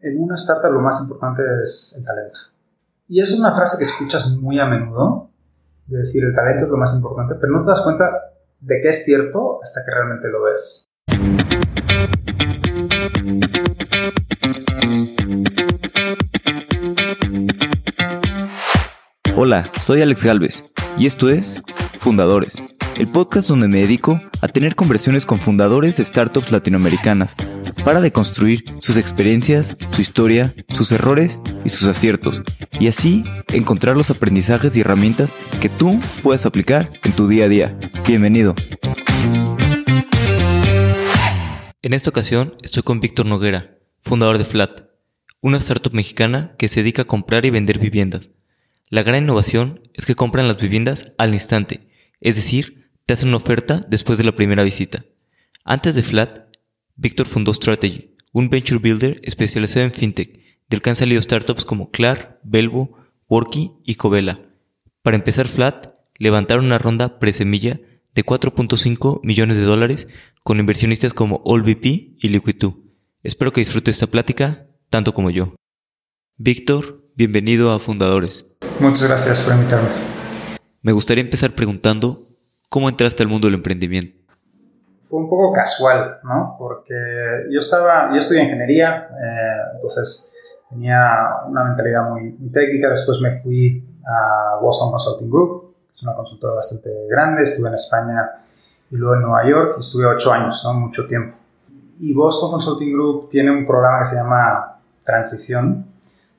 en 0.00 0.20
una 0.20 0.36
startup 0.36 0.70
lo 0.70 0.80
más 0.80 1.00
importante 1.00 1.42
es 1.60 1.94
el 1.98 2.04
talento. 2.04 2.38
Y 3.08 3.20
es 3.20 3.36
una 3.38 3.52
frase 3.52 3.78
que 3.78 3.84
escuchas 3.84 4.28
muy 4.28 4.60
a 4.60 4.66
menudo, 4.66 5.30
de 5.86 5.98
decir 5.98 6.24
el 6.24 6.34
talento 6.34 6.64
es 6.64 6.70
lo 6.70 6.76
más 6.76 6.94
importante, 6.94 7.34
pero 7.40 7.52
no 7.52 7.64
te 7.64 7.70
das 7.70 7.80
cuenta 7.80 8.10
de 8.60 8.80
que 8.80 8.88
es 8.88 9.04
cierto 9.04 9.60
hasta 9.62 9.84
que 9.84 9.90
realmente 9.90 10.28
lo 10.28 10.42
ves. 10.44 10.88
Hola, 19.36 19.70
soy 19.84 20.02
Alex 20.02 20.24
Galvez 20.24 20.64
y 20.96 21.06
esto 21.06 21.28
es 21.28 21.60
Fundadores, 21.98 22.56
el 22.96 23.08
podcast 23.08 23.48
donde 23.48 23.68
me 23.68 23.80
dedico 23.80 24.20
a 24.42 24.48
tener 24.48 24.74
conversaciones 24.76 25.26
con 25.26 25.38
fundadores 25.38 25.96
de 25.96 26.04
startups 26.04 26.52
latinoamericanas 26.52 27.34
para 27.84 28.00
deconstruir 28.00 28.64
sus 28.80 28.96
experiencias, 28.96 29.76
su 29.90 30.00
historia, 30.00 30.52
sus 30.76 30.92
errores 30.92 31.38
y 31.64 31.68
sus 31.68 31.86
aciertos, 31.86 32.42
y 32.78 32.88
así 32.88 33.22
encontrar 33.52 33.96
los 33.96 34.10
aprendizajes 34.10 34.76
y 34.76 34.80
herramientas 34.80 35.34
que 35.60 35.68
tú 35.68 36.00
puedes 36.22 36.46
aplicar 36.46 36.90
en 37.04 37.12
tu 37.12 37.28
día 37.28 37.44
a 37.44 37.48
día. 37.48 37.78
Bienvenido. 38.06 38.54
En 41.82 41.94
esta 41.94 42.10
ocasión 42.10 42.54
estoy 42.62 42.82
con 42.82 43.00
Víctor 43.00 43.26
Noguera, 43.26 43.78
fundador 44.00 44.38
de 44.38 44.44
Flat, 44.44 44.82
una 45.40 45.58
startup 45.58 45.94
mexicana 45.94 46.54
que 46.58 46.68
se 46.68 46.80
dedica 46.80 47.02
a 47.02 47.06
comprar 47.06 47.46
y 47.46 47.50
vender 47.50 47.78
viviendas. 47.78 48.30
La 48.90 49.02
gran 49.02 49.22
innovación 49.22 49.80
es 49.94 50.06
que 50.06 50.14
compran 50.14 50.48
las 50.48 50.58
viviendas 50.58 51.12
al 51.18 51.34
instante, 51.34 51.88
es 52.20 52.36
decir, 52.36 52.90
te 53.06 53.14
hacen 53.14 53.28
una 53.28 53.38
oferta 53.38 53.84
después 53.88 54.18
de 54.18 54.24
la 54.24 54.34
primera 54.34 54.62
visita. 54.62 55.04
Antes 55.64 55.94
de 55.94 56.02
Flat, 56.02 56.47
Víctor 57.00 57.28
fundó 57.28 57.54
Strategy, 57.54 58.16
un 58.32 58.50
venture 58.50 58.80
builder 58.80 59.20
especializado 59.22 59.86
en 59.86 59.92
fintech, 59.92 60.40
del 60.68 60.82
que 60.82 60.90
han 60.90 60.96
salido 60.96 61.22
startups 61.22 61.64
como 61.64 61.92
Clar, 61.92 62.40
Belvo, 62.42 62.98
Worky 63.28 63.70
y 63.84 63.94
Covela. 63.94 64.40
Para 65.02 65.16
empezar 65.16 65.46
Flat, 65.46 65.92
levantaron 66.16 66.64
una 66.64 66.78
ronda 66.78 67.20
presemilla 67.20 67.78
de 68.16 68.26
4.5 68.26 69.20
millones 69.22 69.58
de 69.58 69.62
dólares 69.62 70.08
con 70.42 70.58
inversionistas 70.58 71.12
como 71.12 71.40
AllVP 71.46 72.16
y 72.18 72.28
Liquid2. 72.30 72.76
Espero 73.22 73.52
que 73.52 73.60
disfrute 73.60 73.92
esta 73.92 74.08
plática 74.08 74.66
tanto 74.90 75.14
como 75.14 75.30
yo. 75.30 75.54
Víctor, 76.36 77.08
bienvenido 77.14 77.70
a 77.70 77.78
Fundadores. 77.78 78.56
Muchas 78.80 79.04
gracias 79.04 79.42
por 79.42 79.54
invitarme. 79.54 79.88
Me 80.82 80.90
gustaría 80.90 81.22
empezar 81.22 81.54
preguntando 81.54 82.26
cómo 82.68 82.88
entraste 82.88 83.22
al 83.22 83.28
mundo 83.28 83.46
del 83.46 83.54
emprendimiento 83.54 84.17
fue 85.08 85.20
un 85.20 85.28
poco 85.28 85.52
casual, 85.52 86.18
¿no? 86.22 86.56
Porque 86.58 86.94
yo 87.50 87.58
estaba, 87.58 88.10
yo 88.10 88.18
estudié 88.18 88.42
ingeniería, 88.42 89.08
eh, 89.10 89.70
entonces 89.74 90.32
tenía 90.68 91.00
una 91.46 91.64
mentalidad 91.64 92.10
muy, 92.10 92.32
técnica. 92.52 92.90
Después 92.90 93.18
me 93.20 93.40
fui 93.40 93.84
a 94.06 94.58
Boston 94.60 94.90
Consulting 94.90 95.30
Group, 95.30 95.74
que 95.86 95.92
es 95.92 96.02
una 96.02 96.14
consultora 96.14 96.54
bastante 96.54 96.90
grande. 97.08 97.42
Estuve 97.42 97.68
en 97.68 97.74
España 97.74 98.30
y 98.90 98.96
luego 98.96 99.14
en 99.14 99.22
Nueva 99.22 99.48
York 99.48 99.74
y 99.76 99.80
estuve 99.80 100.06
ocho 100.06 100.32
años, 100.32 100.62
¿no? 100.64 100.74
Mucho 100.74 101.06
tiempo. 101.06 101.36
Y 101.98 102.14
Boston 102.14 102.50
Consulting 102.50 102.92
Group 102.92 103.28
tiene 103.28 103.50
un 103.50 103.66
programa 103.66 104.00
que 104.00 104.04
se 104.04 104.16
llama 104.16 104.78
Transición, 105.02 105.86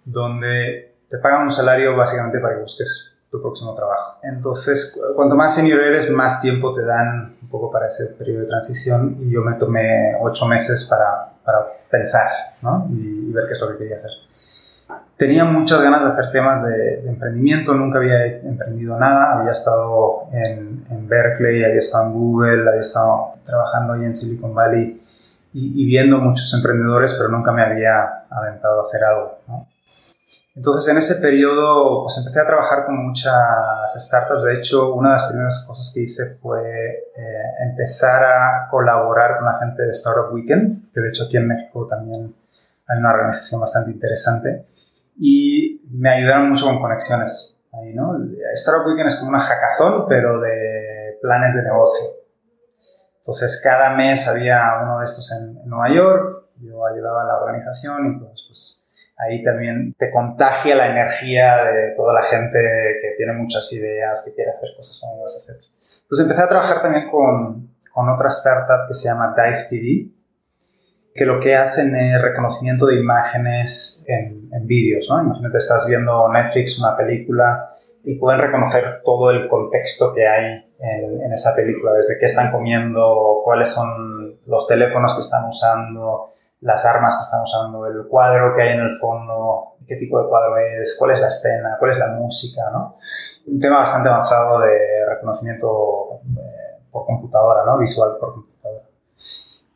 donde 0.05 0.95
te 1.09 1.17
pagan 1.17 1.43
un 1.43 1.51
salario 1.51 1.95
básicamente 1.95 2.39
para 2.39 2.55
que 2.55 2.61
busques 2.61 3.18
tu 3.29 3.41
próximo 3.41 3.75
trabajo. 3.75 4.17
Entonces, 4.23 4.99
cuanto 5.15 5.35
más 5.35 5.53
senior 5.53 5.79
eres, 5.79 6.09
más 6.09 6.41
tiempo 6.41 6.73
te 6.73 6.83
dan 6.83 7.35
un 7.41 7.49
poco 7.49 7.71
para 7.71 7.87
ese 7.87 8.07
periodo 8.07 8.41
de 8.41 8.47
transición 8.47 9.17
y 9.21 9.31
yo 9.31 9.41
me 9.41 9.53
tomé 9.53 10.15
ocho 10.19 10.47
meses 10.47 10.85
para, 10.85 11.33
para 11.43 11.67
pensar 11.89 12.27
¿no? 12.61 12.87
y, 12.89 13.31
ver 13.31 13.45
qué 13.45 13.51
es 13.51 13.61
lo 13.61 13.71
que 13.71 13.77
quería 13.77 13.97
hacer. 13.97 14.11
Tenía 15.15 15.43
muchas 15.43 15.81
ganas 15.81 16.03
de 16.03 16.09
hacer 16.09 16.31
temas 16.31 16.63
de, 16.63 17.07
emprendimiento, 17.07 17.75
nunca 17.75 17.99
había 17.99 18.25
emprendido 18.25 18.97
nada, 18.97 19.37
había 19.37 19.51
estado 19.51 20.21
en, 20.31 20.83
en, 20.89 21.07
Berkeley, 21.07 21.63
había 21.63 21.77
estado 21.77 22.05
en 22.05 22.13
Google, 22.13 22.67
había 22.67 22.81
estado 22.81 23.33
trabajando 23.43 23.93
ahí 23.93 24.05
en 24.05 24.15
Silicon 24.15 24.55
Valley 24.55 25.01
y, 25.53 25.83
y 25.83 25.85
viendo 25.85 26.17
muchos 26.17 26.51
emprendedores, 26.53 27.13
pero 27.13 27.29
nunca 27.29 27.51
me 27.51 27.61
había 27.61 28.25
aventado 28.29 28.81
a 28.81 28.87
hacer 28.87 29.03
algo. 29.03 29.39
¿no? 29.47 29.67
Entonces, 30.55 30.91
en 30.91 30.97
ese 30.97 31.21
periodo, 31.21 32.03
pues 32.03 32.17
empecé 32.17 32.41
a 32.41 32.45
trabajar 32.45 32.85
con 32.85 33.05
muchas 33.05 33.33
startups. 33.95 34.43
De 34.43 34.55
hecho, 34.55 34.93
una 34.93 35.09
de 35.09 35.13
las 35.13 35.25
primeras 35.25 35.65
cosas 35.67 35.91
que 35.93 36.01
hice 36.01 36.25
fue 36.41 36.59
eh, 36.59 37.43
empezar 37.69 38.23
a 38.23 38.67
colaborar 38.69 39.37
con 39.37 39.45
la 39.45 39.59
gente 39.59 39.83
de 39.83 39.91
Startup 39.91 40.33
Weekend, 40.33 40.91
que 40.91 41.01
de 41.01 41.09
hecho 41.09 41.25
aquí 41.25 41.37
en 41.37 41.47
México 41.47 41.87
también 41.87 42.35
hay 42.87 42.97
una 42.97 43.13
organización 43.13 43.61
bastante 43.61 43.91
interesante. 43.91 44.65
Y 45.17 45.81
me 45.91 46.09
ayudaron 46.09 46.49
mucho 46.49 46.65
con 46.65 46.81
conexiones. 46.81 47.55
Ahí, 47.71 47.93
¿no? 47.93 48.17
Startup 48.53 48.85
Weekend 48.87 49.07
es 49.07 49.15
como 49.17 49.29
una 49.29 49.39
hackathon, 49.39 50.07
pero 50.07 50.39
de 50.39 51.19
planes 51.21 51.55
de 51.55 51.63
negocio. 51.63 52.07
Entonces, 53.17 53.61
cada 53.63 53.91
mes 53.91 54.27
había 54.27 54.59
uno 54.81 54.99
de 54.99 55.05
estos 55.05 55.31
en, 55.31 55.57
en 55.57 55.69
Nueva 55.69 55.93
York, 55.93 56.45
yo 56.57 56.85
ayudaba 56.85 57.21
a 57.21 57.25
la 57.25 57.37
organización 57.37 58.05
y 58.05 58.09
entonces, 58.09 58.45
pues, 58.47 58.78
ahí 59.19 59.43
también 59.43 59.93
te 59.97 60.11
contagia 60.11 60.75
la 60.75 60.87
energía 60.87 61.65
de 61.65 61.93
toda 61.95 62.13
la 62.13 62.23
gente 62.23 62.59
que 63.01 63.15
tiene 63.17 63.33
muchas 63.33 63.71
ideas, 63.73 64.23
que 64.25 64.33
quiere 64.33 64.51
hacer 64.51 64.69
cosas 64.75 65.01
nuevas, 65.03 65.45
etc. 65.45 65.59
Pues 66.07 66.21
empecé 66.21 66.41
a 66.41 66.47
trabajar 66.47 66.81
también 66.81 67.09
con, 67.09 67.75
con 67.91 68.09
otra 68.09 68.29
startup 68.29 68.87
que 68.87 68.93
se 68.93 69.09
llama 69.09 69.35
Dive 69.35 69.65
TV, 69.69 70.11
que 71.13 71.25
lo 71.25 71.39
que 71.39 71.55
hacen 71.55 71.93
es 71.95 72.21
reconocimiento 72.21 72.85
de 72.85 72.95
imágenes 72.95 74.05
en, 74.07 74.49
en 74.53 74.65
vídeos, 74.65 75.07
¿no? 75.09 75.21
Imagínate, 75.21 75.57
estás 75.57 75.85
viendo 75.85 76.29
Netflix, 76.29 76.79
una 76.79 76.95
película, 76.95 77.67
y 78.05 78.15
pueden 78.15 78.39
reconocer 78.39 79.01
todo 79.03 79.31
el 79.31 79.49
contexto 79.49 80.13
que 80.15 80.25
hay 80.25 80.65
en, 80.79 81.21
en, 81.21 81.33
esa 81.33 81.53
película, 81.53 81.91
desde 81.91 82.17
qué 82.17 82.25
están 82.25 82.51
comiendo, 82.51 83.41
cuáles 83.43 83.67
son 83.67 84.39
los 84.45 84.65
teléfonos 84.65 85.13
que 85.13 85.19
están 85.19 85.43
usando, 85.43 86.27
las 86.61 86.85
armas 86.85 87.15
que 87.15 87.21
están 87.21 87.41
usando, 87.41 87.85
el 87.87 88.07
cuadro 88.07 88.55
que 88.55 88.61
hay 88.61 88.69
en 88.69 88.81
el 88.81 88.95
fondo, 88.97 89.75
qué 89.87 89.95
tipo 89.95 90.21
de 90.21 90.27
cuadro 90.27 90.57
es, 90.57 90.95
cuál 90.99 91.11
es 91.11 91.19
la 91.19 91.27
escena, 91.27 91.77
cuál 91.79 91.91
es 91.91 91.97
la 91.97 92.07
música, 92.07 92.61
¿no? 92.71 92.95
Un 93.47 93.59
tema 93.59 93.79
bastante 93.79 94.09
avanzado 94.09 94.59
de 94.59 95.05
reconocimiento 95.07 96.21
eh, 96.37 96.81
por 96.91 97.05
computadora, 97.05 97.65
¿no? 97.65 97.77
Visual 97.77 98.17
por 98.19 98.33
computadora. 98.33 98.83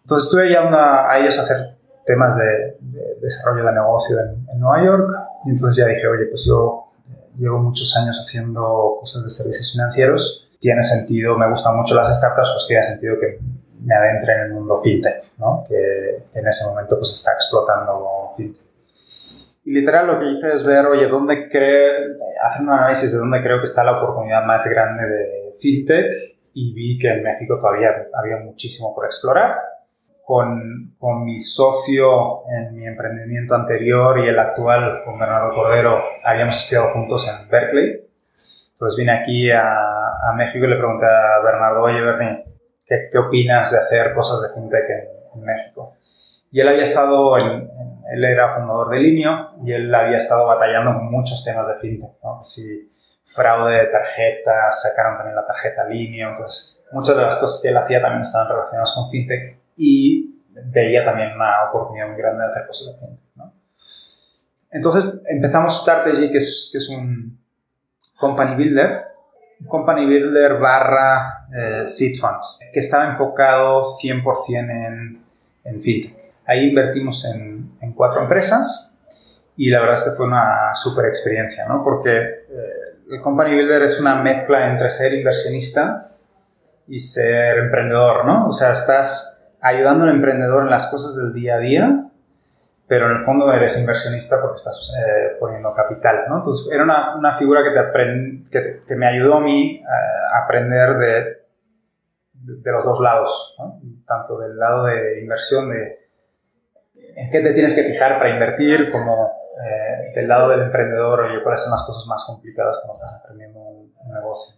Entonces 0.01 0.27
estuve 0.27 0.47
ayudando 0.47 0.77
a, 0.77 1.17
ellos 1.17 1.37
a 1.39 1.41
hacer 1.41 1.77
temas 2.05 2.37
de, 2.37 2.77
desarrollo 3.21 3.65
de 3.65 3.71
negocio 3.71 4.19
en, 4.19 4.47
en, 4.51 4.59
Nueva 4.59 4.83
York 4.83 5.09
y 5.45 5.51
entonces 5.51 5.77
ya 5.77 5.87
dije, 5.87 6.05
oye, 6.05 6.25
pues 6.25 6.43
yo 6.45 6.91
eh, 7.09 7.29
llevo 7.37 7.59
muchos 7.59 7.95
años 7.95 8.19
haciendo 8.21 8.97
cosas 8.99 9.23
de 9.23 9.29
servicios 9.29 9.71
financieros, 9.71 10.49
tiene 10.59 10.81
sentido, 10.83 11.37
me 11.37 11.49
gustan 11.49 11.75
mucho 11.77 11.95
las 11.95 12.15
startups, 12.15 12.51
pues 12.53 12.67
tiene 12.67 12.83
sentido 12.83 13.15
que 13.19 13.39
me 13.83 13.95
adentre 13.95 14.33
en 14.33 14.39
el 14.41 14.51
mundo 14.51 14.81
fintech, 14.81 15.37
¿no? 15.37 15.63
que 15.67 16.23
en 16.33 16.47
ese 16.47 16.65
momento 16.67 16.97
pues 16.97 17.11
está 17.11 17.33
explotando 17.33 18.31
fintech. 18.35 18.63
Y 19.65 19.71
literal 19.71 20.07
lo 20.07 20.19
que 20.19 20.31
hice 20.31 20.51
es 20.51 20.65
ver, 20.65 20.85
oye, 20.87 21.07
¿dónde 21.07 21.47
creo, 21.47 22.15
hacer 22.43 22.63
un 22.63 22.69
análisis 22.69 23.13
de 23.13 23.17
dónde 23.17 23.41
creo 23.41 23.59
que 23.59 23.63
está 23.63 23.83
la 23.83 23.97
oportunidad 23.97 24.43
más 24.45 24.67
grande 24.67 25.07
de 25.07 25.53
fintech 25.59 26.11
y 26.53 26.73
vi 26.73 26.97
que 26.97 27.09
en 27.09 27.23
México 27.23 27.57
todavía 27.59 27.89
había 28.13 28.37
muchísimo 28.37 28.93
por 28.93 29.05
explorar. 29.05 29.57
Con, 30.25 30.95
con 30.97 31.25
mi 31.25 31.37
socio 31.37 32.43
en 32.49 32.73
mi 32.77 32.87
emprendimiento 32.87 33.55
anterior 33.55 34.17
y 34.19 34.27
el 34.29 34.39
actual, 34.39 35.01
con 35.03 35.19
Bernardo 35.19 35.53
Cordero, 35.53 36.01
habíamos 36.23 36.55
estudiado 36.55 36.93
juntos 36.93 37.27
en 37.27 37.49
Berkeley. 37.49 38.07
Entonces 38.71 38.97
vine 38.97 39.11
aquí 39.11 39.51
a, 39.51 39.61
a 39.61 40.33
México 40.37 40.65
y 40.65 40.69
le 40.69 40.77
pregunté 40.77 41.05
a 41.05 41.43
Bernardo, 41.43 41.81
oye, 41.81 41.99
Bernie, 41.99 42.43
¿qué, 42.85 43.17
opinas 43.17 43.71
de 43.71 43.79
hacer 43.79 44.13
cosas 44.13 44.41
de 44.41 44.53
fintech 44.53 44.89
en, 45.35 45.41
México? 45.41 45.95
Y 46.51 46.59
él 46.59 46.67
había 46.67 46.83
estado, 46.83 47.37
en, 47.37 47.69
él 48.11 48.23
era 48.23 48.53
fundador 48.53 48.89
de 48.89 48.99
Linio 48.99 49.51
y 49.63 49.73
él 49.73 49.93
había 49.93 50.17
estado 50.17 50.45
batallando 50.45 50.93
con 50.93 51.09
muchos 51.09 51.43
temas 51.43 51.67
de 51.67 51.79
fintech, 51.79 52.11
¿no? 52.23 52.41
Si 52.43 52.89
fraude 53.25 53.77
de 53.77 53.85
tarjetas, 53.87 54.81
sacaron 54.81 55.17
también 55.17 55.35
la 55.35 55.45
tarjeta 55.45 55.85
Linio, 55.85 56.29
entonces 56.29 56.81
muchas 56.91 57.15
de 57.15 57.23
las 57.23 57.37
cosas 57.37 57.61
que 57.61 57.69
él 57.69 57.77
hacía 57.77 58.01
también 58.01 58.21
estaban 58.21 58.47
relacionadas 58.49 58.91
con 58.91 59.09
fintech 59.09 59.49
y 59.75 60.41
veía 60.65 61.03
también 61.03 61.33
una 61.33 61.69
oportunidad 61.69 62.09
muy 62.09 62.17
grande 62.17 62.43
de 62.43 62.49
hacer 62.49 62.67
cosas 62.67 62.93
de 62.93 62.99
fintech, 62.99 63.35
¿no? 63.35 63.53
Entonces 64.69 65.21
empezamos 65.27 65.81
Strategy, 65.81 66.31
que 66.31 66.37
es, 66.37 66.69
que 66.71 66.79
es 66.79 66.89
un 66.89 67.39
company 68.17 68.55
builder, 68.55 69.12
company 69.67 70.05
builder 70.05 70.59
barra 70.59 71.47
eh, 71.53 71.85
seed 71.85 72.19
funds, 72.19 72.57
que 72.71 72.79
estaba 72.79 73.07
enfocado 73.07 73.81
100% 73.81 74.69
en, 74.69 75.23
en 75.63 75.81
fintech. 75.81 76.15
Ahí 76.45 76.69
invertimos 76.69 77.25
en, 77.25 77.71
en, 77.79 77.93
cuatro 77.93 78.21
empresas 78.21 78.97
y 79.55 79.69
la 79.69 79.79
verdad 79.79 79.95
es 79.95 80.03
que 80.03 80.11
fue 80.11 80.25
una 80.25 80.75
super 80.75 81.05
experiencia, 81.05 81.65
¿no? 81.67 81.83
Porque 81.83 82.17
eh, 82.17 82.83
el 83.11 83.21
company 83.21 83.55
builder 83.55 83.83
es 83.83 83.99
una 83.99 84.21
mezcla 84.21 84.69
entre 84.69 84.89
ser 84.89 85.13
inversionista 85.13 86.11
y 86.87 86.99
ser 86.99 87.59
emprendedor, 87.59 88.25
¿no? 88.25 88.47
O 88.47 88.51
sea, 88.51 88.71
estás 88.71 89.45
ayudando 89.61 90.03
al 90.03 90.11
emprendedor 90.11 90.63
en 90.63 90.69
las 90.69 90.87
cosas 90.87 91.15
del 91.15 91.33
día 91.33 91.55
a 91.55 91.59
día, 91.59 92.05
pero 92.93 93.07
en 93.07 93.13
el 93.17 93.23
fondo 93.23 93.51
eres 93.51 93.79
inversionista 93.79 94.39
porque 94.39 94.57
estás 94.57 94.93
eh, 94.95 95.35
poniendo 95.39 95.73
capital, 95.73 96.25
¿no? 96.29 96.37
Entonces 96.37 96.71
era 96.71 96.83
una, 96.83 97.15
una 97.15 97.35
figura 97.35 97.63
que, 97.63 97.71
te 97.71 98.51
que, 98.51 98.83
que, 98.85 98.95
me 98.95 99.07
ayudó 99.07 99.37
a 99.37 99.41
mí 99.41 99.77
eh, 99.77 99.83
a 100.31 100.43
aprender 100.43 100.97
de, 100.99 101.23
de 102.33 102.71
los 102.71 102.83
dos 102.83 102.99
lados, 102.99 103.55
¿no? 103.57 103.81
tanto 104.05 104.37
del 104.37 104.59
lado 104.59 104.85
de 104.85 105.21
inversión, 105.21 105.71
de 105.71 106.07
en 107.15 107.31
qué 107.31 107.39
te 107.39 107.53
tienes 107.53 107.73
que 107.73 107.81
fijar 107.81 108.19
para 108.19 108.29
invertir, 108.29 108.91
como 108.91 109.31
eh, 109.65 110.11
del 110.13 110.27
lado 110.27 110.49
del 110.49 110.61
emprendedor, 110.61 111.21
oye, 111.21 111.41
cuáles 111.41 111.63
son 111.63 111.71
las 111.71 111.81
cosas 111.81 112.05
más 112.05 112.25
complicadas 112.27 112.77
cuando 112.77 112.93
estás 112.93 113.21
emprendiendo 113.21 113.59
un, 113.59 113.91
un 114.05 114.13
negocio. 114.13 114.55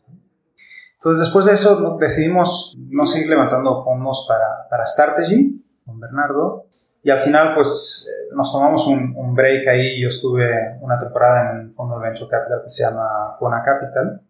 Entonces, 0.96 1.22
después 1.22 1.46
de 1.46 1.54
eso, 1.54 1.98
decidimos 2.02 2.76
no 2.90 3.06
seguir 3.06 3.30
levantando 3.30 3.82
fondos 3.82 4.26
para, 4.28 4.68
para 4.70 4.86
Strategy 4.86 5.64
con 5.86 6.02
Bernardo. 6.02 6.66
Y 7.06 7.12
al 7.12 7.20
final, 7.20 7.54
pues, 7.54 8.10
nos 8.36 8.52
tomamos 8.52 8.88
un, 8.88 9.14
un, 9.16 9.36
break 9.36 9.68
ahí. 9.68 10.02
Yo 10.02 10.08
estuve 10.08 10.76
una 10.82 10.98
temporada 10.98 11.52
en 11.52 11.68
un 11.68 11.76
fondo 11.76 12.00
de 12.00 12.08
Venture 12.08 12.32
Capital 12.32 12.62
que 12.64 12.70
se 12.70 12.82
llama 12.82 13.36
Kona 13.38 13.62
Capital. 13.64 14.22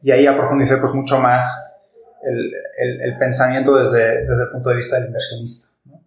Y 0.00 0.12
ahí 0.12 0.28
aprofundicé, 0.28 0.76
pues, 0.76 0.94
mucho 0.94 1.18
más 1.18 1.82
el, 2.22 2.52
el, 2.78 3.00
el 3.00 3.18
pensamiento 3.18 3.74
desde, 3.74 4.20
desde, 4.20 4.44
el 4.44 4.50
punto 4.52 4.68
de 4.68 4.76
vista 4.76 4.94
del 4.94 5.06
inversionista. 5.06 5.70
¿no? 5.86 6.04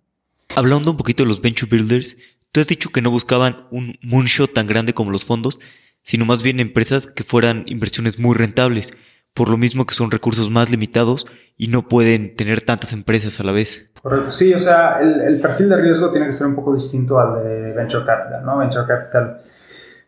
Hablando 0.56 0.92
un 0.92 0.98
poquito 0.98 1.24
de 1.24 1.28
los 1.28 1.42
Venture 1.42 1.70
Builders, 1.70 2.16
tú 2.54 2.62
has 2.62 2.68
dicho 2.70 2.90
que 2.90 3.02
no 3.02 3.12
buscaban 3.12 3.68
un 3.70 3.98
moonshot 4.02 4.54
tan 4.54 4.66
grande 4.66 4.94
como 4.94 5.12
los 5.12 5.25
fondos, 5.25 5.60
sino 6.04 6.24
más 6.24 6.42
bien 6.42 6.62
empresas 6.62 7.08
que 7.08 7.25
fueran 7.25 7.66
inversiones 7.68 8.18
muy 8.18 8.38
rentables 8.38 8.92
por 9.33 9.50
lo 9.50 9.57
mismo 9.57 9.85
que 9.85 9.95
son 9.95 10.12
recursos 10.12 10.50
más 10.50 10.69
limitados 10.69 11.25
y 11.57 11.68
no 11.68 11.88
pueden 11.88 12.35
tener 12.35 12.62
tantas 12.62 12.94
empresas 12.94 13.39
a 13.39 13.44
la 13.44 13.51
vez. 13.51 13.91
Correcto, 14.01 14.31
sí, 14.31 14.53
o 14.53 14.59
sea, 14.59 15.00
el, 15.01 15.39
perfil 15.39 15.69
de 15.69 15.77
riesgo 15.77 16.12
tiene 16.12 16.25
que 16.25 16.33
ser 16.33 16.47
un 16.47 16.56
poco 16.56 16.74
distinto 16.74 17.19
al 17.19 17.44
de 17.44 17.74
Venture 17.74 18.06
Capital, 18.06 18.45
¿no? 18.45 18.57
Venture 18.57 18.85
Capital, 18.85 19.38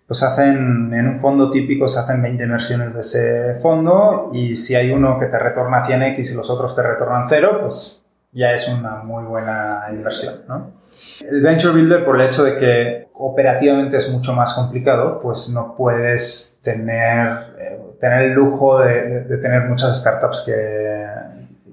pues 0.06 0.22
hacen, 0.24 0.94
en 0.94 1.08
un 1.08 1.18
fondo 1.18 1.50
típico 1.50 1.88
se 1.88 2.00
hacen 2.00 2.22
20 2.22 2.44
inversiones 2.44 2.94
de 2.94 3.02
ese 3.02 3.56
fondo 3.56 4.30
y 4.34 4.56
si 4.56 4.76
hay 4.76 4.92
uno 4.92 5.18
que 5.20 5.28
te 5.28 5.40
retorna 5.40 5.84
100x 5.84 6.32
y 6.32 6.36
los 6.36 6.50
otros 6.50 6.76
te 6.76 6.84
retornan 6.84 7.24
cero, 7.28 7.60
pues 7.62 8.05
ya 8.36 8.52
es 8.52 8.68
una 8.68 8.98
muy 8.98 9.24
buena 9.24 9.86
inversión, 9.92 10.42
¿no? 10.48 10.74
El 11.22 11.42
Venture 11.42 11.74
Builder, 11.74 12.04
por 12.04 12.16
el 12.16 12.28
hecho 12.28 12.44
de 12.44 12.58
que 12.58 13.08
operativamente 13.14 13.96
es 13.96 14.12
mucho 14.12 14.34
más 14.34 14.54
complicado, 14.54 15.22
pues 15.22 15.48
no 15.48 15.74
puedes 15.74 16.60
tener, 16.62 17.56
eh, 17.58 17.80
tener 17.98 18.24
el 18.24 18.34
lujo 18.34 18.80
de, 18.80 19.04
de, 19.04 19.22
de, 19.22 19.38
tener 19.38 19.64
muchas 19.70 19.98
startups 19.98 20.44
que, 20.46 21.06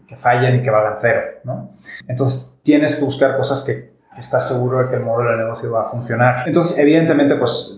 que, 0.07 0.17
fallen 0.17 0.55
y 0.55 0.63
que 0.63 0.71
valgan 0.71 0.99
cero, 1.01 1.23
¿no? 1.43 1.75
Entonces 2.07 2.55
tienes 2.63 2.95
que 2.95 3.05
buscar 3.05 3.37
cosas 3.37 3.63
que, 3.63 3.95
que 4.15 4.21
estás 4.21 4.47
seguro 4.47 4.85
de 4.85 4.89
que 4.89 4.95
el 4.95 5.03
modelo 5.03 5.33
de 5.33 5.39
negocio 5.39 5.73
va 5.73 5.83
a 5.83 5.87
funcionar. 5.87 6.45
Entonces, 6.47 6.79
evidentemente, 6.79 7.35
pues 7.35 7.77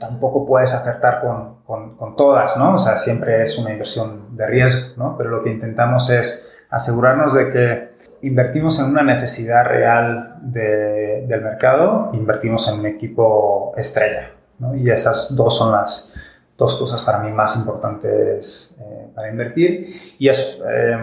tampoco 0.00 0.44
puedes 0.44 0.74
acertar 0.74 1.20
con, 1.20 1.62
con, 1.62 1.96
con, 1.96 2.16
todas, 2.16 2.56
¿no? 2.56 2.74
O 2.74 2.78
sea, 2.78 2.98
siempre 2.98 3.40
es 3.40 3.56
una 3.56 3.70
inversión 3.70 4.36
de 4.36 4.48
riesgo, 4.48 4.94
¿no? 4.96 5.16
Pero 5.16 5.30
lo 5.30 5.44
que 5.44 5.50
intentamos 5.50 6.10
es 6.10 6.49
asegurarnos 6.70 7.34
de 7.34 7.48
que 7.50 7.90
invertimos 8.22 8.78
en 8.78 8.86
una 8.86 9.02
necesidad 9.02 9.64
real 9.64 10.36
de, 10.40 11.24
del 11.26 11.42
mercado, 11.42 12.10
invertimos 12.12 12.68
en 12.68 12.80
un 12.80 12.86
equipo 12.86 13.72
estrella. 13.76 14.30
¿no? 14.58 14.74
Y 14.76 14.90
esas 14.90 15.34
dos 15.34 15.56
son 15.56 15.72
las 15.72 16.14
dos 16.56 16.76
cosas 16.76 17.02
para 17.02 17.18
mí 17.18 17.32
más 17.32 17.56
importantes 17.56 18.76
eh, 18.78 19.08
para 19.14 19.30
invertir. 19.30 19.86
Y 20.18 20.28
es, 20.28 20.58
eh, 20.68 20.98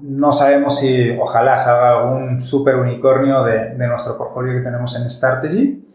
no 0.00 0.32
sabemos 0.32 0.78
si 0.78 1.16
ojalá 1.18 1.58
salga 1.58 2.00
algún 2.00 2.40
super 2.40 2.76
unicornio 2.76 3.44
de, 3.44 3.74
de, 3.74 3.86
nuestro 3.86 4.16
portfolio 4.16 4.54
que 4.54 4.60
tenemos 4.60 4.98
en 4.98 5.08
Strategy, 5.08 5.86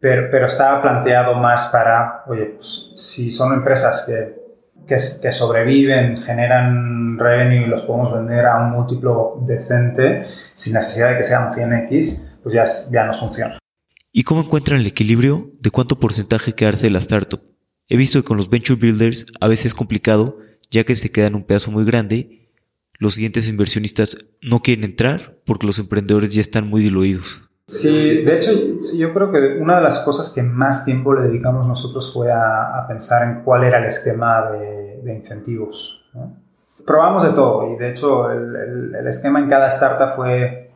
pero, 0.00 0.28
pero 0.30 0.46
está 0.46 0.80
planteado 0.82 1.34
más 1.34 1.68
para, 1.68 2.24
oye, 2.26 2.46
pues, 2.56 2.90
si 2.94 3.30
son 3.30 3.52
empresas 3.52 4.04
que 4.06 4.47
que, 4.88 5.32
sobreviven, 5.32 6.16
generan 6.22 7.18
revenue 7.18 7.66
y 7.66 7.66
los 7.66 7.82
podemos 7.82 8.12
vender 8.12 8.46
a 8.46 8.56
un 8.64 8.72
múltiplo 8.72 9.42
decente 9.46 10.24
sin 10.54 10.72
necesidad 10.72 11.10
de 11.10 11.18
que 11.18 11.24
sean 11.24 11.50
100x, 11.52 12.40
pues 12.42 12.54
ya, 12.54 12.64
ya 12.90 13.04
nos 13.04 13.20
funciona. 13.20 13.58
¿Y 14.10 14.24
cómo 14.24 14.40
encuentran 14.40 14.80
el 14.80 14.86
equilibrio 14.86 15.52
de 15.60 15.70
cuánto 15.70 16.00
porcentaje 16.00 16.54
quedarse 16.54 16.86
de 16.86 16.90
la 16.90 17.00
startup? 17.00 17.42
He 17.88 17.98
visto 17.98 18.20
que 18.20 18.26
con 18.26 18.38
los 18.38 18.48
venture 18.48 18.80
builders 18.80 19.26
a 19.40 19.48
veces 19.48 19.66
es 19.66 19.74
complicado, 19.74 20.38
ya 20.70 20.84
que 20.84 20.96
se 20.96 21.12
quedan 21.12 21.34
un 21.34 21.44
pedazo 21.44 21.70
muy 21.70 21.84
grande. 21.84 22.50
Los 22.98 23.14
siguientes 23.14 23.48
inversionistas 23.48 24.26
no 24.40 24.60
quieren 24.62 24.84
entrar 24.84 25.38
porque 25.44 25.66
los 25.66 25.78
emprendedores 25.78 26.32
ya 26.32 26.40
están 26.40 26.66
muy 26.66 26.82
diluidos. 26.82 27.47
Sí, 27.68 28.22
de 28.22 28.34
hecho 28.34 28.50
yo 28.94 29.12
creo 29.12 29.30
que 29.30 29.58
una 29.60 29.76
de 29.76 29.82
las 29.82 30.00
cosas 30.00 30.30
que 30.30 30.42
más 30.42 30.86
tiempo 30.86 31.12
le 31.12 31.28
dedicamos 31.28 31.68
nosotros 31.68 32.10
fue 32.14 32.32
a, 32.32 32.74
a 32.74 32.88
pensar 32.88 33.22
en 33.24 33.42
cuál 33.42 33.62
era 33.62 33.78
el 33.78 33.84
esquema 33.84 34.50
de, 34.50 35.02
de 35.02 35.14
incentivos. 35.14 36.00
¿no? 36.14 36.34
Probamos 36.86 37.24
de 37.24 37.30
todo 37.30 37.70
y 37.70 37.76
de 37.76 37.90
hecho 37.90 38.30
el, 38.30 38.56
el, 38.56 38.94
el, 38.94 39.06
esquema 39.06 39.38
en 39.38 39.48
cada 39.48 39.68
startup 39.68 40.16
fue 40.16 40.70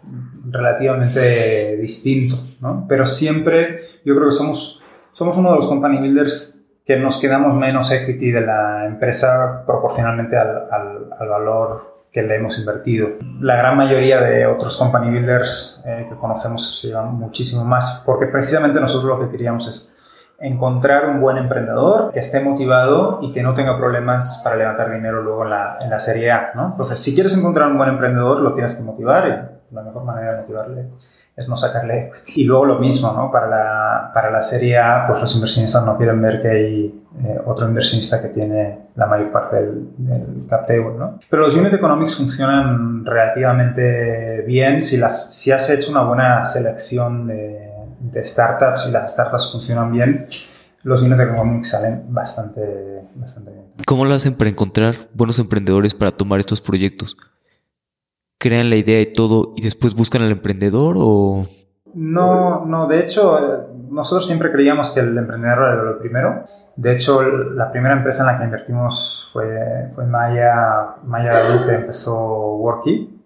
relativamente 0.51 1.79
distinto, 1.79 2.37
¿no? 2.61 2.85
pero 2.87 3.07
siempre 3.07 3.81
yo 4.05 4.15
creo 4.15 4.27
que 4.27 4.33
somos, 4.33 4.83
somos 5.13 5.39
uno 5.39 5.49
de 5.49 5.57
los 5.57 5.67
company 5.67 5.97
builders 5.99 6.63
que 6.85 6.99
nos 6.99 7.17
quedamos 7.17 7.55
menos 7.55 7.91
equity 7.91 8.33
de 8.33 8.43
la 8.43 8.85
empresa 8.85 9.65
proporcionalmente 9.67 10.37
al, 10.37 10.65
al, 10.71 11.09
al 11.19 11.29
valor 11.29 11.92
que 12.13 12.23
le 12.23 12.37
hemos 12.37 12.59
invertido. 12.59 13.09
La 13.41 13.57
gran 13.57 13.77
mayoría 13.77 14.21
de 14.21 14.47
otros 14.47 14.77
company 14.77 15.11
builders 15.11 15.83
eh, 15.87 16.07
que 16.09 16.17
conocemos 16.17 16.79
se 16.79 16.89
llevan 16.89 17.15
muchísimo 17.15 17.65
más, 17.65 18.03
porque 18.05 18.27
precisamente 18.27 18.81
nosotros 18.81 19.19
lo 19.19 19.25
que 19.25 19.33
queríamos 19.33 19.67
es 19.67 19.97
encontrar 20.39 21.09
un 21.09 21.21
buen 21.21 21.39
emprendedor 21.39 22.13
que 22.13 22.19
esté 22.19 22.41
motivado 22.41 23.21
y 23.23 23.33
que 23.33 23.43
no 23.43 23.55
tenga 23.55 23.79
problemas 23.79 24.41
para 24.45 24.57
levantar 24.57 24.93
dinero 24.93 25.23
luego 25.23 25.45
en 25.45 25.51
la, 25.51 25.79
en 25.81 25.89
la 25.89 25.99
serie 25.99 26.31
A. 26.33 26.53
¿no? 26.55 26.73
Entonces, 26.73 26.99
si 26.99 27.15
quieres 27.15 27.35
encontrar 27.37 27.71
un 27.71 27.79
buen 27.79 27.89
emprendedor, 27.89 28.41
lo 28.41 28.53
tienes 28.53 28.75
que 28.75 28.83
motivar 28.83 29.29
y 29.71 29.75
la 29.75 29.83
mejor 29.83 30.05
manera 30.05 30.33
de 30.33 30.39
motivarle 30.39 30.89
es 31.37 31.49
no 31.49 31.57
sacarle 31.57 32.07
equity. 32.07 32.43
Y 32.43 32.45
luego 32.45 32.67
lo 32.67 32.79
mismo, 32.79 33.13
¿no? 33.13 33.31
Para 33.31 33.49
la, 33.49 34.11
para 34.13 34.31
la 34.31 34.43
serie 34.43 34.79
A, 34.79 35.07
pues 35.07 35.21
los 35.21 35.35
inversionistas 35.35 35.85
no 35.85 35.97
quieren 35.97 36.21
ver 36.21 36.43
que 36.43 36.49
hay 36.49 37.03
eh, 37.25 37.41
otro 37.47 37.67
inversionista 37.67 38.21
que 38.21 38.29
tiene 38.29 38.79
la 38.95 39.07
mayor 39.07 39.33
parte 39.33 39.57
del, 39.57 39.89
del, 39.97 40.47
cap 40.49 40.67
table, 40.67 40.95
¿no? 40.99 41.19
Pero 41.29 41.43
los 41.43 41.55
unit 41.55 41.73
economics 41.73 42.17
funcionan 42.17 43.05
relativamente 43.07 44.43
bien 44.47 44.83
si, 44.83 44.97
las, 44.97 45.35
si 45.35 45.51
has 45.51 45.69
hecho 45.71 45.91
una 45.91 46.03
buena 46.03 46.45
selección 46.45 47.27
de, 47.27 47.71
de 48.01 48.25
startups 48.25 48.87
y 48.89 48.93
las 48.93 49.13
startups 49.13 49.51
funcionan 49.51 49.91
bien, 49.93 50.27
los 50.83 51.03
unit 51.03 51.19
economics 51.21 51.69
salen 51.69 52.05
bastante, 52.09 53.09
bastante 53.15 53.51
bien. 53.53 53.65
¿Cómo 53.87 54.05
lo 54.05 54.15
hacen 54.15 54.35
para 54.35 54.51
encontrar 54.51 54.97
buenos 55.15 55.39
emprendedores 55.39 55.95
para 55.95 56.11
tomar 56.11 56.41
estos 56.41 56.61
proyectos? 56.61 57.17
Crean 58.43 58.71
la 58.71 58.77
idea 58.77 59.01
y 59.01 59.13
todo 59.13 59.55
y 59.57 59.63
después 59.63 59.95
buscan 59.95 60.23
al 60.23 60.33
emprendedor 60.33 60.97
o...? 60.99 61.47
No, 61.95 62.65
no, 62.65 62.89
de 62.89 63.01
hecho, 63.01 63.69
nosotros 63.91 64.27
siempre 64.27 64.51
creíamos 64.51 64.91
que 64.91 65.01
el 65.01 65.17
emprendedor 65.17 65.59
era 65.59 65.83
lo 65.85 65.99
primero. 65.99 66.43
De 66.75 66.91
hecho, 66.91 67.23
la 67.23 67.71
primera 67.71 67.95
empresa 67.95 68.23
en 68.23 68.33
la 68.33 68.39
que 68.39 68.45
invertimos 68.45 69.31
fue, 69.33 69.89
fue 69.95 70.07
Maya, 70.07 70.97
Maya 71.05 71.41
que 71.67 71.75
empezó 71.75 72.57
Worky. 72.57 73.21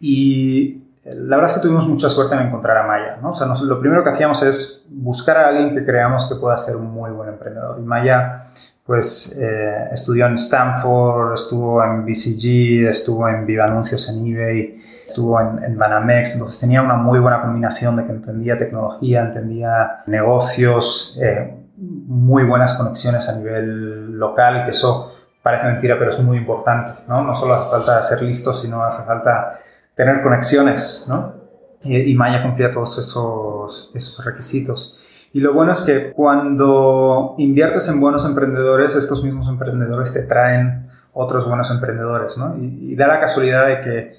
Y 0.00 0.82
la 1.04 1.36
verdad 1.36 1.52
es 1.52 1.54
que 1.54 1.60
tuvimos 1.60 1.86
mucha 1.86 2.08
suerte 2.08 2.34
en 2.34 2.46
encontrar 2.46 2.78
a 2.78 2.86
Maya. 2.86 3.18
¿no? 3.22 3.30
O 3.30 3.34
sea, 3.34 3.46
lo 3.46 3.78
primero 3.78 4.02
que 4.02 4.10
hacíamos 4.10 4.42
es 4.42 4.82
buscar 4.88 5.36
a 5.36 5.48
alguien 5.48 5.72
que 5.72 5.84
creamos 5.84 6.24
que 6.24 6.34
pueda 6.34 6.56
ser 6.58 6.76
un 6.76 6.90
muy 6.90 7.10
buen 7.10 7.28
emprendedor. 7.28 7.78
Y 7.78 7.82
Maya 7.82 8.46
pues 8.86 9.36
eh, 9.36 9.88
estudió 9.90 10.26
en 10.26 10.34
Stanford, 10.34 11.34
estuvo 11.34 11.82
en 11.82 12.06
BCG, 12.06 12.88
estuvo 12.88 13.28
en 13.28 13.44
Viva 13.44 13.64
Anuncios 13.64 14.08
en 14.08 14.24
eBay, 14.24 14.76
estuvo 15.08 15.40
en, 15.40 15.62
en, 15.64 15.76
Banamex, 15.76 16.34
entonces 16.34 16.60
tenía 16.60 16.82
una 16.82 16.94
muy 16.94 17.18
buena 17.18 17.42
combinación 17.42 17.96
de 17.96 18.06
que 18.06 18.12
entendía 18.12 18.56
tecnología, 18.56 19.22
entendía 19.22 20.04
negocios, 20.06 21.18
eh, 21.20 21.52
muy 21.76 22.44
buenas 22.44 22.74
conexiones 22.74 23.28
a 23.28 23.36
nivel 23.36 24.12
local, 24.12 24.64
que 24.64 24.70
eso 24.70 25.12
parece 25.42 25.66
mentira, 25.66 25.98
pero 25.98 26.10
es 26.10 26.20
muy 26.20 26.38
importante, 26.38 26.92
¿no? 27.08 27.22
No 27.22 27.34
solo 27.34 27.54
hace 27.54 27.70
falta 27.70 28.02
ser 28.02 28.22
listo, 28.22 28.52
sino 28.52 28.84
hace 28.84 29.02
falta 29.02 29.58
tener 29.96 30.22
conexiones, 30.22 31.06
¿no? 31.08 31.34
Y, 31.82 32.12
y 32.12 32.14
Maya 32.14 32.40
cumplía 32.42 32.70
todos 32.70 32.98
esos, 32.98 33.90
esos 33.94 34.24
requisitos. 34.24 35.15
Y 35.32 35.40
lo 35.40 35.52
bueno 35.52 35.72
es 35.72 35.82
que 35.82 36.12
cuando 36.12 37.34
inviertes 37.38 37.88
en 37.88 38.00
buenos 38.00 38.24
emprendedores, 38.24 38.94
estos 38.94 39.22
mismos 39.22 39.48
emprendedores 39.48 40.12
te 40.12 40.22
traen 40.22 40.90
otros 41.12 41.46
buenos 41.46 41.70
emprendedores, 41.70 42.36
¿no? 42.36 42.56
Y, 42.58 42.92
y, 42.92 42.96
da 42.96 43.06
la 43.06 43.20
casualidad 43.20 43.66
de 43.68 43.80
que 43.80 44.16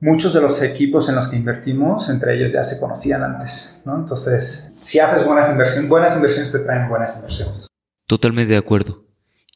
muchos 0.00 0.32
de 0.32 0.40
los 0.40 0.60
equipos 0.62 1.08
en 1.08 1.14
los 1.14 1.28
que 1.28 1.36
invertimos, 1.36 2.08
entre 2.08 2.36
ellos 2.36 2.52
ya 2.52 2.64
se 2.64 2.80
conocían 2.80 3.22
antes, 3.22 3.82
¿no? 3.84 3.96
Entonces, 3.96 4.72
si 4.76 4.98
haces 4.98 5.24
buenas 5.24 5.50
inversiones, 5.50 5.88
buenas 5.88 6.16
inversiones 6.16 6.52
te 6.52 6.60
traen 6.60 6.88
buenas 6.88 7.16
inversiones. 7.16 7.66
Totalmente 8.06 8.52
de 8.52 8.58
acuerdo. 8.58 9.04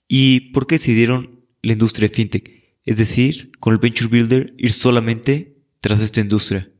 ¿Y 0.07 0.53
por 0.53 0.67
qué 0.67 0.77
decidieron 0.77 1.45
la 1.63 1.73
industria 1.73 2.09
de 2.09 2.15
fintech? 2.15 2.51
Es 2.85 2.99
decir, 2.99 3.51
con 3.59 3.73
el 3.73 3.79
Venture 3.79 4.09
Builder 4.09 4.55
ir 4.59 4.73
solamente 4.73 5.57
tras 5.81 6.01
esta 6.01 6.21
industria. 6.21 6.71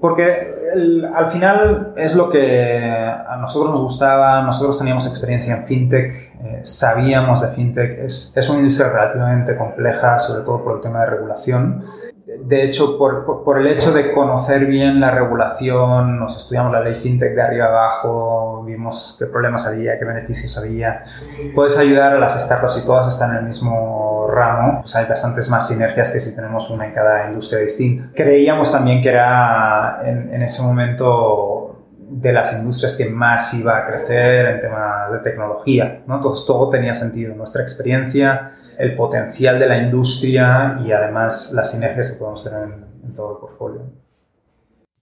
Porque 0.00 0.54
al 1.14 1.26
final 1.26 1.92
es 1.96 2.14
lo 2.14 2.28
que 2.28 2.86
a 2.86 3.36
nosotros 3.36 3.70
nos 3.70 3.80
gustaba, 3.80 4.42
nosotros 4.42 4.78
teníamos 4.78 5.06
experiencia 5.06 5.54
en 5.54 5.64
fintech, 5.64 6.12
eh, 6.12 6.60
sabíamos 6.62 7.40
de 7.42 7.48
fintech, 7.48 7.98
es, 7.98 8.32
es, 8.36 8.48
una 8.48 8.58
industria 8.58 8.88
relativamente 8.88 9.56
compleja, 9.56 10.18
sobre 10.18 10.42
todo 10.42 10.62
por 10.62 10.76
el 10.76 10.80
tema 10.80 11.00
de 11.00 11.06
regulación. 11.06 11.84
De 12.44 12.62
hecho, 12.62 12.96
por, 12.96 13.42
por, 13.44 13.58
el 13.58 13.66
hecho 13.66 13.92
de 13.92 14.12
conocer 14.12 14.66
bien 14.66 15.00
la 15.00 15.10
regulación, 15.10 16.18
nos 16.18 16.36
estudiamos 16.36 16.72
la 16.72 16.80
ley 16.80 16.94
fintech 16.94 17.34
de 17.34 17.42
arriba 17.42 17.66
abajo, 17.66 18.62
vimos 18.64 19.16
qué 19.18 19.26
problemas 19.26 19.66
había, 19.66 19.98
qué 19.98 20.04
beneficios 20.04 20.56
había. 20.56 21.02
Puedes 21.54 21.76
ayudar 21.76 22.14
a 22.14 22.18
las 22.18 22.40
startups 22.40 22.78
y 22.78 22.84
todas 22.84 23.08
están 23.08 23.30
en 23.30 23.38
el 23.38 23.44
mismo 23.44 24.09
ramo, 24.30 24.80
pues 24.80 24.94
hay 24.96 25.06
bastantes 25.06 25.50
más 25.50 25.68
sinergias 25.68 26.12
que 26.12 26.20
si 26.20 26.34
tenemos 26.34 26.70
una 26.70 26.86
en 26.86 26.92
cada 26.92 27.26
industria 27.26 27.60
distinta. 27.60 28.10
Creíamos 28.14 28.72
también 28.72 29.02
que 29.02 29.08
era 29.08 30.00
en, 30.04 30.32
en 30.32 30.42
ese 30.42 30.62
momento 30.62 31.70
de 32.10 32.32
las 32.32 32.52
industrias 32.52 32.96
que 32.96 33.08
más 33.08 33.54
iba 33.54 33.78
a 33.78 33.86
crecer 33.86 34.46
en 34.46 34.58
temas 34.58 35.12
de 35.12 35.20
tecnología. 35.20 36.02
¿no? 36.06 36.16
Entonces 36.16 36.44
todo 36.44 36.68
tenía 36.68 36.94
sentido. 36.94 37.34
Nuestra 37.34 37.62
experiencia, 37.62 38.50
el 38.78 38.96
potencial 38.96 39.58
de 39.58 39.68
la 39.68 39.78
industria 39.78 40.80
y 40.84 40.90
además 40.90 41.52
las 41.54 41.70
sinergias 41.70 42.10
que 42.10 42.18
podemos 42.18 42.42
tener 42.42 42.64
en, 42.64 43.14
todo 43.14 43.32
el 43.32 43.38
portfolio. 43.40 43.92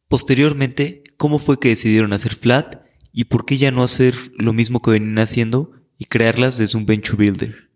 Posteriormente, 0.08 1.02
¿cómo 1.16 1.38
fue 1.38 1.58
que 1.58 1.68
decidieron 1.68 2.12
hacer 2.12 2.34
Flat 2.34 2.82
y 3.12 3.24
por 3.24 3.44
qué 3.44 3.58
ya 3.58 3.70
no 3.70 3.82
hacer 3.82 4.14
lo 4.38 4.52
mismo 4.52 4.80
que 4.80 4.92
venían 4.92 5.18
haciendo 5.18 5.72
y 5.98 6.06
crearlas 6.06 6.56
desde 6.56 6.78
un 6.78 6.86
venture 6.86 7.16
builder? 7.16 7.67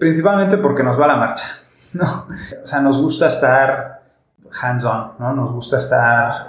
Principalmente 0.00 0.56
porque 0.56 0.82
nos 0.82 0.98
va 0.98 1.06
la 1.06 1.16
marcha. 1.16 1.46
¿no? 1.92 2.26
O 2.62 2.66
sea, 2.66 2.80
nos 2.80 3.00
gusta 3.00 3.26
estar 3.26 4.02
hands-on, 4.60 5.12
¿no? 5.18 5.34
nos 5.34 5.52
gusta 5.52 5.76
estar 5.76 6.46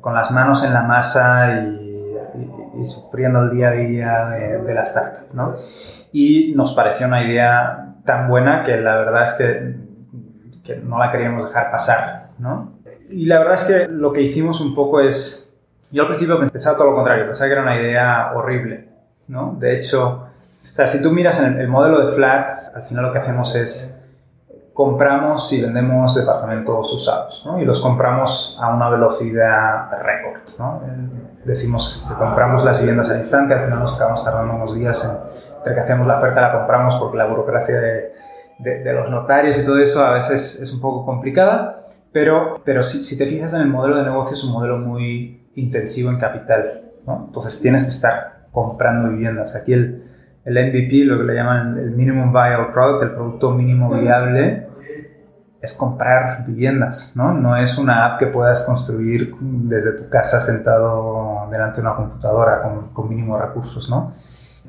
con 0.00 0.14
las 0.14 0.30
manos 0.30 0.64
en 0.64 0.72
la 0.72 0.82
masa 0.82 1.62
y, 1.62 1.90
sufriendo 2.86 3.42
el 3.42 3.50
día 3.50 3.68
a 3.68 3.72
día 3.72 4.24
de, 4.64 4.74
la 4.74 4.82
startup. 4.84 5.34
¿no? 5.34 5.54
Y 6.12 6.54
nos 6.56 6.72
pareció 6.72 7.08
una 7.08 7.22
idea 7.22 7.96
tan 8.04 8.28
buena 8.28 8.62
que 8.62 8.78
la 8.78 8.96
verdad 8.96 9.24
es 9.24 9.32
que, 9.34 9.76
que 10.64 10.76
no 10.76 10.98
la 10.98 11.10
queríamos 11.10 11.44
dejar 11.44 11.70
pasar. 11.70 12.30
¿no? 12.38 12.78
Y 13.10 13.26
la 13.26 13.40
verdad 13.40 13.54
es 13.54 13.64
que 13.64 13.88
lo 13.88 14.12
que 14.12 14.22
hicimos 14.22 14.60
un 14.60 14.74
poco 14.74 15.00
es, 15.00 15.52
yo 15.90 16.02
al 16.02 16.08
principio 16.08 16.38
pensaba 16.38 16.76
todo 16.76 16.90
lo 16.90 16.94
contrario, 16.94 17.26
pensaba 17.26 17.48
que 17.48 17.52
era 17.52 17.62
una 17.62 17.76
idea 17.76 18.32
horrible. 18.34 18.88
¿no? 19.26 19.56
De 19.58 19.74
hecho, 19.74 20.29
sea, 20.80 20.86
si 20.86 21.02
tú 21.02 21.10
miras 21.12 21.40
en 21.40 21.54
el, 21.54 21.60
el 21.60 21.68
modelo 21.68 22.06
de 22.06 22.12
Flat, 22.12 22.50
al 22.74 22.82
final 22.82 23.04
lo 23.06 23.12
que 23.12 23.18
hacemos 23.18 23.54
es 23.54 23.96
compramos 24.80 25.52
y 25.52 25.60
vendemos 25.60 26.14
departamentos 26.14 26.90
usados 26.90 27.44
y 27.60 27.66
los 27.66 27.80
compramos 27.80 28.56
a 28.58 28.74
una 28.74 28.88
velocidad 28.88 29.90
récord. 30.02 30.40
¿no? 30.58 30.80
Decimos 31.44 32.02
que 32.08 32.14
compramos 32.14 32.64
las 32.64 32.78
viviendas 32.78 33.10
al 33.10 33.18
instante, 33.18 33.52
al 33.52 33.64
final 33.64 33.80
nos 33.80 33.94
acabamos 33.94 34.24
tardando 34.24 34.54
unos 34.54 34.74
días 34.74 35.04
en, 35.04 35.56
entre 35.58 35.74
que 35.74 35.80
hacemos 35.80 36.06
la 36.06 36.16
oferta 36.16 36.40
la 36.40 36.52
compramos 36.52 36.96
porque 36.96 37.18
la 37.18 37.26
burocracia 37.26 37.78
de, 37.78 38.92
los 38.94 39.10
notarios 39.10 39.58
y 39.58 39.66
todo 39.66 39.78
eso 39.78 40.02
a 40.02 40.12
veces 40.12 40.58
es 40.60 40.72
un 40.72 40.80
poco 40.80 41.04
complicada, 41.04 41.86
pero, 42.10 42.62
pero 42.64 42.82
si, 42.82 43.18
te 43.18 43.26
fijas 43.26 43.52
en 43.52 43.60
el 43.60 43.68
modelo 43.68 43.96
de 43.96 44.04
negocio 44.04 44.32
es 44.32 44.42
un 44.44 44.52
modelo 44.52 44.78
muy 44.78 45.46
intensivo 45.56 46.10
en 46.10 46.18
capital. 46.18 46.92
Entonces 47.06 47.60
tienes 47.60 47.84
que 47.84 47.90
estar 47.90 48.46
comprando 48.50 49.10
viviendas. 49.10 49.54
Aquí 49.54 49.74
el 50.44 50.54
MVP, 50.54 51.04
lo 51.04 51.18
que 51.18 51.24
le 51.24 51.34
llaman 51.34 51.78
el 51.78 51.90
Minimum 51.90 52.32
Viable 52.32 52.72
Product, 52.72 53.02
el 53.02 53.10
producto 53.12 53.50
mínimo 53.50 53.90
viable, 53.90 54.68
es 55.60 55.74
comprar 55.74 56.44
viviendas, 56.46 57.12
¿no? 57.14 57.34
No 57.34 57.56
es 57.56 57.76
una 57.76 58.06
app 58.06 58.18
que 58.18 58.26
puedas 58.26 58.62
construir 58.62 59.34
desde 59.40 59.92
tu 59.92 60.08
casa 60.08 60.40
sentado 60.40 61.48
delante 61.50 61.76
de 61.76 61.86
una 61.86 61.96
computadora 61.96 62.62
con, 62.62 62.88
con 62.88 63.08
mínimos 63.08 63.40
recursos, 63.40 63.90
¿no? 63.90 64.12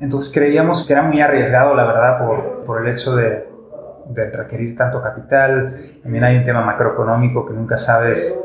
Entonces 0.00 0.32
creíamos 0.34 0.86
que 0.86 0.92
era 0.92 1.02
muy 1.02 1.20
arriesgado, 1.20 1.74
la 1.74 1.84
verdad, 1.84 2.18
por, 2.18 2.64
por 2.64 2.82
el 2.82 2.92
hecho 2.92 3.16
de, 3.16 3.48
de, 4.08 4.30
requerir 4.30 4.76
tanto 4.76 5.00
capital. 5.00 5.72
También 6.02 6.24
hay 6.24 6.36
un 6.36 6.44
tema 6.44 6.60
macroeconómico 6.62 7.46
que 7.46 7.54
nunca 7.54 7.78
sabes 7.78 8.38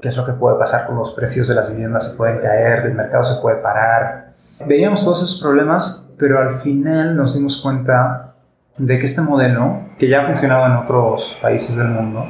qué 0.00 0.08
es 0.08 0.16
lo 0.16 0.24
que 0.24 0.32
puede 0.32 0.58
pasar 0.58 0.86
con 0.86 0.96
los 0.96 1.12
precios 1.12 1.48
de 1.48 1.54
las 1.54 1.70
viviendas, 1.70 2.10
se 2.10 2.16
pueden 2.16 2.38
caer, 2.38 2.86
el 2.86 2.94
mercado 2.94 3.24
se 3.24 3.40
puede 3.40 3.56
parar. 3.56 4.32
Veíamos 4.66 5.04
todos 5.04 5.22
esos 5.22 5.40
problemas, 5.40 6.06
pero 6.20 6.38
al 6.38 6.52
final 6.52 7.16
nos 7.16 7.34
dimos 7.34 7.56
cuenta 7.56 8.34
de 8.76 8.98
que 8.98 9.06
este 9.06 9.22
modelo, 9.22 9.80
que 9.98 10.06
ya 10.06 10.20
ha 10.20 10.26
funcionado 10.26 10.66
en 10.66 10.72
otros 10.72 11.38
países 11.40 11.76
del 11.76 11.88
mundo, 11.88 12.28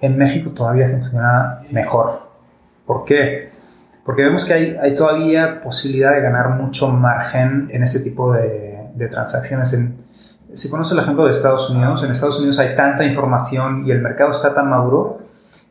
en 0.00 0.16
México 0.16 0.50
todavía 0.50 0.88
funciona 0.88 1.60
mejor. 1.70 2.22
¿Por 2.86 3.04
qué? 3.04 3.50
Porque 4.02 4.22
vemos 4.22 4.46
que 4.46 4.54
hay, 4.54 4.76
hay 4.80 4.94
todavía 4.94 5.60
posibilidad 5.60 6.12
de 6.14 6.22
ganar 6.22 6.50
mucho 6.50 6.88
margen 6.88 7.68
en 7.70 7.82
ese 7.82 8.00
tipo 8.00 8.32
de, 8.32 8.88
de 8.94 9.08
transacciones. 9.08 9.74
En, 9.74 9.98
si 10.54 10.70
conoces 10.70 10.94
el 10.94 11.00
ejemplo 11.00 11.26
de 11.26 11.32
Estados 11.32 11.68
Unidos, 11.68 12.02
en 12.02 12.10
Estados 12.10 12.38
Unidos 12.38 12.58
hay 12.60 12.74
tanta 12.74 13.04
información 13.04 13.86
y 13.86 13.90
el 13.90 14.00
mercado 14.00 14.30
está 14.30 14.54
tan 14.54 14.70
maduro 14.70 15.18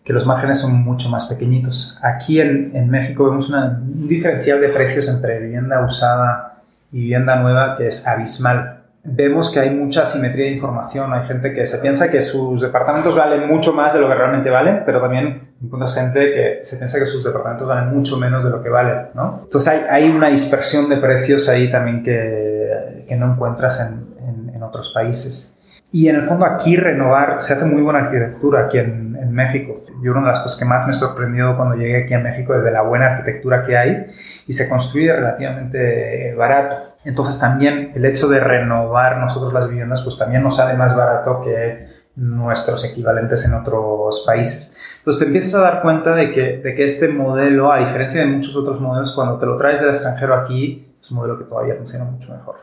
que 0.04 0.14
los 0.14 0.28
márgenes 0.28 0.60
son 0.60 0.76
mucho 0.84 1.10
más 1.10 1.26
pequeñitos. 1.26 1.98
Aquí 2.04 2.40
en, 2.40 2.76
en 2.76 2.90
México 2.90 3.26
vemos 3.26 3.50
una, 3.50 3.82
un 3.82 4.08
diferencial 4.08 4.62
de 4.62 4.70
precios 4.70 5.08
entre 5.08 5.40
vivienda 5.40 5.84
usada 5.84 6.51
vivienda 6.92 7.36
nueva 7.38 7.78
que 7.78 7.88
es 7.88 8.08
abismal 8.08 8.82
vemos 9.04 9.50
que 9.50 9.60
hay 9.60 9.72
mucha 9.72 10.02
asimetría 10.02 10.46
de 10.46 10.52
información. 10.52 11.14
Hay 11.14 11.26
gente 11.28 11.54
que 11.54 11.66
se 11.66 11.80
piensa 11.80 12.10
que 12.10 12.22
sus 12.22 12.62
departamentos 12.62 13.16
valen 13.16 13.48
mucho 13.48 13.74
más 13.74 13.94
de 13.94 14.00
lo 14.00 14.08
que 14.08 14.16
realmente 14.16 14.50
valen, 14.50 14.84
pero 14.86 15.02
también 15.02 15.54
encuentras 15.62 15.96
gente 15.96 16.32
que 16.32 16.60
se 16.64 16.78
piensa 16.78 17.00
que 17.00 17.06
sus 17.06 17.24
departamentos 17.24 17.68
valen 17.68 17.90
mucho 17.90 18.18
menos 18.18 18.44
de 18.44 18.50
lo 18.50 18.62
que 18.62 18.70
valen, 18.70 19.10
¿no? 19.14 19.42
Entonces 19.44 19.68
hay, 19.68 19.82
hay 19.90 20.10
una 20.10 20.30
dispersión 20.30 20.90
de 20.90 20.98
precios 20.98 21.50
ahí 21.50 21.70
también 21.70 22.04
que, 22.04 23.06
que 23.08 23.16
no 23.16 23.34
encuentras 23.34 23.80
en, 23.80 24.28
en, 24.28 24.56
en, 24.56 24.64
otros 24.64 24.92
países. 24.94 25.58
Y 25.92 26.08
en 26.08 26.16
el 26.16 26.22
fondo 26.22 26.46
aquí 26.46 26.78
renovar, 26.78 27.42
se 27.42 27.54
hace 27.54 27.66
muy 27.66 27.82
buena 27.82 28.00
arquitectura 28.00 28.66
aquí 28.66 28.78
en, 28.78 29.18
en 29.20 29.32
México. 29.32 29.81
Yo 30.02 30.12
una 30.12 30.22
de 30.22 30.28
las 30.28 30.40
cosas 30.40 30.58
que 30.58 30.66
más 30.66 30.88
me 30.88 30.94
sorprendió 30.94 31.56
cuando 31.56 31.76
llegué 31.76 32.04
aquí 32.04 32.14
a 32.14 32.20
México 32.20 32.56
es 32.56 32.64
de 32.64 32.72
la 32.72 32.82
buena 32.82 33.08
arquitectura 33.08 33.64
que 33.64 33.78
hay 33.78 34.04
y 34.48 34.54
se 34.54 34.68
construye 34.68 35.14
relativamente 35.14 36.34
barato. 36.36 36.78
Entonces 37.06 37.40
también 37.40 37.92
el 37.94 38.06
hecho 38.06 38.28
de 38.28 38.40
renovar 38.40 39.18
nosotros 39.18 39.54
las 39.54 39.70
viviendas 39.70 40.02
pues 40.02 40.18
también 40.18 40.44
nos 40.44 40.56
sale 40.56 40.78
más 40.78 40.96
barato 40.96 41.42
que 41.42 41.86
nuestros 42.16 42.84
equivalentes 42.86 43.46
en 43.46 43.54
otros 43.54 44.24
países. 44.26 44.78
Entonces 44.98 45.20
te 45.20 45.26
empiezas 45.26 45.56
a 45.56 45.62
dar 45.62 45.82
cuenta 45.82 46.14
de 46.14 46.32
que, 46.32 46.58
de 46.58 46.76
que 46.76 46.84
este 46.84 47.08
modelo, 47.08 47.72
a 47.72 47.80
diferencia 47.80 48.22
de 48.22 48.28
muchos 48.28 48.56
otros 48.56 48.80
modelos, 48.80 49.12
cuando 49.14 49.38
te 49.38 49.46
lo 49.46 49.58
traes 49.58 49.80
del 49.80 49.90
extranjero 49.90 50.36
aquí, 50.36 50.96
es 51.02 51.10
un 51.10 51.18
modelo 51.18 51.38
que 51.38 51.46
todavía 51.46 51.76
funciona 51.76 52.06
mucho 52.06 52.32
mejor. 52.32 52.58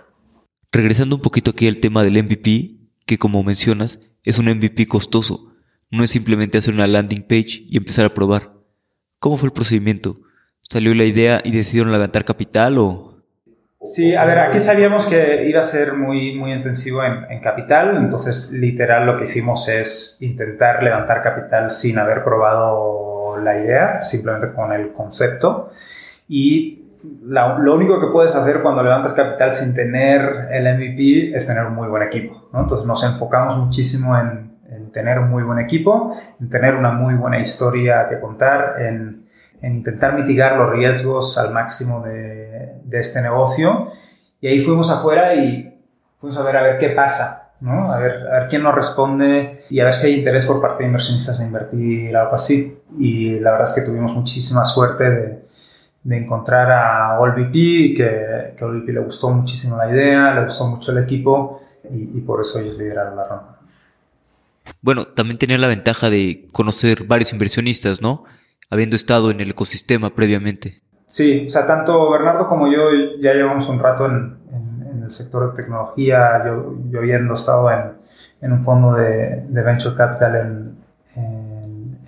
Regresando 0.70 1.16
un 1.16 1.22
poquito 1.22 1.50
aquí 1.50 1.66
al 1.66 1.78
tema 1.78 2.04
del 2.04 2.22
MVP, 2.22 2.78
que 3.06 3.18
como 3.18 3.42
mencionas, 3.42 4.00
es 4.22 4.38
un 4.38 4.46
MVP 4.46 4.86
costoso. 4.86 5.47
No 5.90 6.04
es 6.04 6.10
simplemente 6.10 6.58
hacer 6.58 6.74
una 6.74 6.86
landing 6.86 7.22
page 7.22 7.64
y 7.68 7.76
empezar 7.76 8.04
a 8.04 8.14
probar. 8.14 8.52
¿Cómo 9.18 9.36
fue 9.36 9.46
el 9.46 9.52
procedimiento? 9.52 10.14
¿Salió 10.68 10.94
la 10.94 11.04
idea 11.04 11.40
y 11.44 11.50
decidieron 11.50 11.92
levantar 11.92 12.24
capital 12.24 12.78
o...? 12.78 13.08
Sí, 13.80 14.14
a 14.14 14.24
ver, 14.24 14.40
aquí 14.40 14.58
sabíamos 14.58 15.06
que 15.06 15.46
iba 15.48 15.60
a 15.60 15.62
ser 15.62 15.94
muy, 15.94 16.34
muy 16.34 16.52
intensivo 16.52 17.00
en, 17.04 17.40
capital, 17.40 17.96
entonces 17.96 18.50
literal 18.50 19.06
lo 19.06 19.16
que 19.16 19.22
hicimos 19.22 19.68
es 19.68 20.16
intentar 20.20 20.82
levantar 20.82 21.22
capital 21.22 21.70
sin 21.70 21.96
haber 21.96 22.24
probado 22.24 23.36
la 23.38 23.56
idea, 23.56 24.02
simplemente 24.02 24.52
con 24.52 24.72
el 24.72 24.92
concepto. 24.92 25.70
Y 26.28 26.82
lo 27.22 27.74
único 27.74 28.00
que 28.00 28.08
puedes 28.08 28.34
hacer 28.34 28.62
cuando 28.62 28.82
levantas 28.82 29.12
capital 29.12 29.52
sin 29.52 29.72
tener 29.72 30.48
el 30.50 30.64
MVP 30.64 31.36
es 31.36 31.46
tener 31.46 31.64
un 31.64 31.74
muy 31.74 31.86
buen 31.86 32.02
equipo. 32.02 32.48
¿no? 32.52 32.60
Entonces 32.60 32.84
nos 32.84 33.04
enfocamos 33.04 33.56
muchísimo 33.56 34.18
en, 34.18 34.47
en, 34.88 34.92
tener 34.92 35.18
un 35.18 35.30
muy 35.30 35.42
buen 35.42 35.58
equipo, 35.58 36.14
en 36.40 36.48
tener 36.48 36.74
una 36.74 36.90
muy 36.90 37.14
buena 37.14 37.38
historia 37.38 38.08
que 38.08 38.18
contar, 38.20 38.76
en 38.80 39.28
en 39.62 39.76
intentar 39.76 40.14
mitigar 40.14 40.56
los 40.56 40.70
riesgos 40.70 41.38
al 41.38 41.52
máximo 41.52 42.00
de, 42.00 42.80
de, 42.84 43.00
este 43.00 43.20
negocio. 43.20 43.88
Y 44.40 44.48
ahí 44.48 44.60
fuimos 44.60 44.90
afuera 44.90 45.34
y 45.34 45.80
fuimos 46.16 46.38
a 46.38 46.42
ver 46.42 46.56
a 46.56 46.62
ver 46.62 46.78
qué 46.78 46.90
pasa, 46.90 47.52
¿no? 47.60 47.92
A 47.92 47.98
ver, 47.98 48.26
a 48.28 48.40
ver 48.40 48.48
quién 48.48 48.62
nos 48.62 48.74
responde 48.74 49.60
y 49.70 49.80
a 49.80 49.84
ver 49.84 49.94
si 49.94 50.08
hay 50.08 50.14
interés 50.14 50.46
por 50.46 50.60
parte 50.60 50.82
de 50.82 50.86
inversionistas 50.86 51.40
en 51.40 51.46
invertir 51.46 52.16
algo 52.16 52.34
así. 52.34 52.78
Y 52.98 53.40
la 53.40 53.52
verdad 53.52 53.68
es 53.68 53.74
que 53.74 53.82
tuvimos 53.82 54.14
muchísima 54.14 54.64
suerte 54.64 55.10
de, 55.10 55.44
de 56.04 56.16
encontrar 56.16 56.70
a 56.70 57.16
AllVP 57.16 57.50
y 57.52 57.94
que, 57.94 58.54
que 58.56 58.64
a 58.64 58.66
AllVP 58.66 58.92
le 58.92 59.00
gustó 59.00 59.30
muchísimo 59.30 59.76
la 59.76 59.90
idea, 59.90 60.34
le 60.34 60.44
gustó 60.44 60.68
mucho 60.68 60.92
el 60.92 60.98
equipo 60.98 61.60
y, 61.90 62.18
y 62.18 62.20
por 62.20 62.40
eso 62.40 62.60
ellos 62.60 62.78
lideraron 62.78 63.16
la 63.16 63.24
ronda. 63.24 63.57
Bueno, 64.80 65.06
también 65.06 65.38
tenía 65.38 65.58
la 65.58 65.68
ventaja 65.68 66.10
de 66.10 66.46
conocer 66.52 67.04
varios 67.04 67.32
inversionistas, 67.32 68.00
¿no? 68.00 68.24
habiendo 68.70 68.96
estado 68.96 69.30
en 69.30 69.40
el 69.40 69.50
ecosistema 69.50 70.10
previamente. 70.14 70.82
Sí, 71.06 71.44
o 71.46 71.50
sea, 71.50 71.66
tanto 71.66 72.10
Bernardo 72.10 72.48
como 72.48 72.70
yo 72.70 72.90
ya 73.20 73.32
llevamos 73.32 73.68
un 73.68 73.78
rato 73.78 74.06
en, 74.06 74.36
en, 74.52 74.86
en 74.90 75.02
el 75.04 75.10
sector 75.10 75.50
de 75.50 75.62
tecnología, 75.62 76.42
yo, 76.44 76.74
yo 76.90 76.98
habiendo 76.98 77.34
estado 77.34 77.70
en, 77.70 77.92
en 78.42 78.52
un 78.52 78.62
fondo 78.62 78.92
de, 78.92 79.46
de, 79.48 79.62
Venture 79.62 79.96
Capital 79.96 80.36
en, 80.36 80.78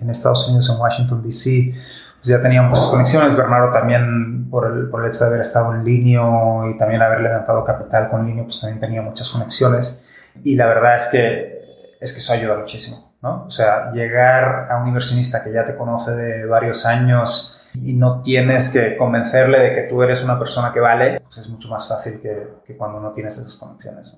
Estados 0.09 0.45
Unidos, 0.47 0.69
en 0.69 0.77
Washington, 0.77 1.21
D.C., 1.23 1.71
pues 1.71 2.27
ya 2.27 2.41
tenía 2.41 2.61
muchas 2.61 2.87
conexiones. 2.87 3.33
Bernardo 3.33 3.71
también, 3.71 4.49
por 4.49 4.67
el, 4.67 4.89
por 4.89 5.03
el 5.03 5.09
hecho 5.09 5.21
de 5.21 5.27
haber 5.27 5.39
estado 5.39 5.73
en 5.73 5.85
Linio 5.85 6.69
y 6.69 6.77
también 6.77 7.01
haber 7.01 7.21
levantado 7.21 7.63
capital 7.63 8.09
con 8.09 8.25
Linio, 8.25 8.43
pues 8.43 8.59
también 8.59 8.81
tenía 8.81 9.01
muchas 9.01 9.29
conexiones. 9.29 10.03
Y 10.43 10.55
la 10.55 10.67
verdad 10.67 10.95
es 10.95 11.07
que, 11.07 11.60
es 12.01 12.13
que 12.13 12.19
eso 12.19 12.33
ayuda 12.33 12.57
muchísimo, 12.57 13.15
¿no? 13.21 13.45
O 13.45 13.51
sea, 13.51 13.91
llegar 13.91 14.67
a 14.71 14.81
un 14.81 14.87
inversionista 14.87 15.43
que 15.43 15.53
ya 15.53 15.63
te 15.63 15.77
conoce 15.77 16.11
de 16.11 16.45
varios 16.45 16.85
años 16.87 17.55
y 17.75 17.93
no 17.93 18.23
tienes 18.23 18.69
que 18.69 18.97
convencerle 18.97 19.59
de 19.59 19.73
que 19.73 19.81
tú 19.83 20.01
eres 20.01 20.23
una 20.23 20.39
persona 20.39 20.73
que 20.73 20.79
vale, 20.79 21.21
pues 21.21 21.37
es 21.37 21.47
mucho 21.47 21.69
más 21.69 21.87
fácil 21.87 22.19
que, 22.19 22.47
que 22.65 22.75
cuando 22.75 22.99
no 22.99 23.13
tienes 23.13 23.37
esas 23.37 23.55
conexiones. 23.55 24.17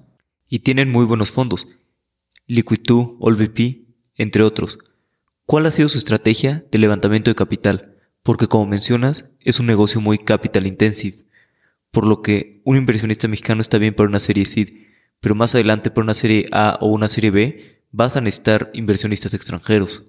Y 0.49 0.59
tienen 0.59 0.89
muy 0.89 1.05
buenos 1.05 1.31
fondos. 1.31 1.67
Liquid2, 2.47 3.17
AllVP, 3.21 3.85
entre 4.15 4.43
otros. 4.43 4.79
¿Cuál 5.45 5.65
ha 5.65 5.71
sido 5.71 5.89
su 5.89 5.97
estrategia 5.97 6.63
de 6.71 6.79
levantamiento 6.79 7.29
de 7.29 7.35
capital? 7.35 7.97
Porque 8.23 8.47
como 8.47 8.65
mencionas, 8.65 9.33
es 9.41 9.59
un 9.59 9.65
negocio 9.65 9.99
muy 9.99 10.19
capital 10.19 10.65
intensive, 10.67 11.25
por 11.91 12.07
lo 12.07 12.21
que 12.21 12.61
un 12.63 12.77
inversionista 12.77 13.27
mexicano 13.27 13.59
está 13.59 13.77
bien 13.77 13.93
para 13.93 14.07
una 14.07 14.19
serie 14.19 14.45
seed, 14.45 14.82
pero 15.23 15.35
más 15.35 15.55
adelante 15.55 15.89
para 15.89 16.03
una 16.03 16.13
serie 16.13 16.45
A 16.51 16.77
o 16.81 16.87
una 16.87 17.07
serie 17.07 17.31
B 17.31 17.81
vas 17.93 18.17
a 18.17 18.21
necesitar 18.21 18.69
inversionistas 18.73 19.33
extranjeros. 19.33 20.03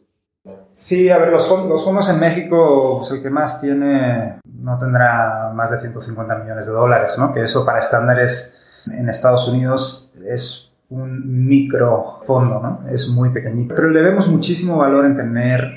Sí, 0.74 1.08
a 1.08 1.18
ver, 1.18 1.28
los 1.28 1.46
fondos, 1.46 2.08
en 2.08 2.18
México, 2.18 2.96
pues 2.98 3.12
el 3.12 3.22
que 3.22 3.30
más 3.30 3.60
tiene 3.60 4.40
no 4.44 4.76
tendrá 4.76 5.52
más 5.54 5.70
de 5.70 5.78
150 5.78 6.34
millones 6.38 6.66
de 6.66 6.72
dólares, 6.72 7.16
¿no? 7.16 7.32
Que 7.32 7.42
eso 7.42 7.64
para 7.64 7.78
estándares 7.78 8.60
en 8.90 9.08
Estados 9.08 9.46
Unidos 9.46 10.12
es 10.28 10.72
un 10.90 11.46
micro 11.46 12.18
fondo, 12.24 12.60
¿no? 12.60 12.90
Es 12.90 13.08
muy 13.08 13.30
pequeñito. 13.30 13.76
Pero 13.76 13.90
le 13.90 14.02
vemos 14.02 14.26
muchísimo 14.26 14.78
valor 14.78 15.04
en 15.06 15.14
tener 15.14 15.70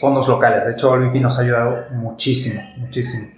fondos 0.00 0.28
locales. 0.28 0.64
De 0.64 0.72
hecho, 0.72 0.92
OLVP 0.92 1.20
nos 1.20 1.38
ha 1.38 1.42
ayudado 1.42 1.90
muchísimo, 1.92 2.62
muchísimo. 2.78 3.28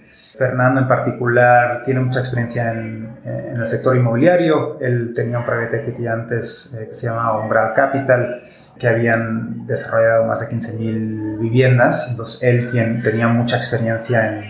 Fernando 0.41 0.81
en 0.81 0.87
particular 0.87 1.83
tiene 1.83 1.99
mucha 1.99 2.19
experiencia 2.19 2.71
en, 2.71 3.11
el 3.23 3.63
sector 3.67 3.95
inmobiliario. 3.95 4.79
Él 4.79 5.13
tenía 5.13 5.37
un 5.37 5.45
private 5.45 5.81
equity 5.81 6.07
antes 6.07 6.75
eh, 6.75 6.87
que 6.87 6.95
se 6.95 7.05
llama 7.05 7.39
Umbral 7.39 7.73
Capital, 7.75 8.41
que 8.79 8.87
habían 8.87 9.67
desarrollado 9.67 10.25
más 10.25 10.39
de 10.39 10.55
15.000 10.55 11.37
viviendas. 11.37 12.07
Entonces, 12.09 12.41
él 12.41 12.71
tenía 13.03 13.27
mucha 13.27 13.57
experiencia 13.57 14.25
en, 14.25 14.43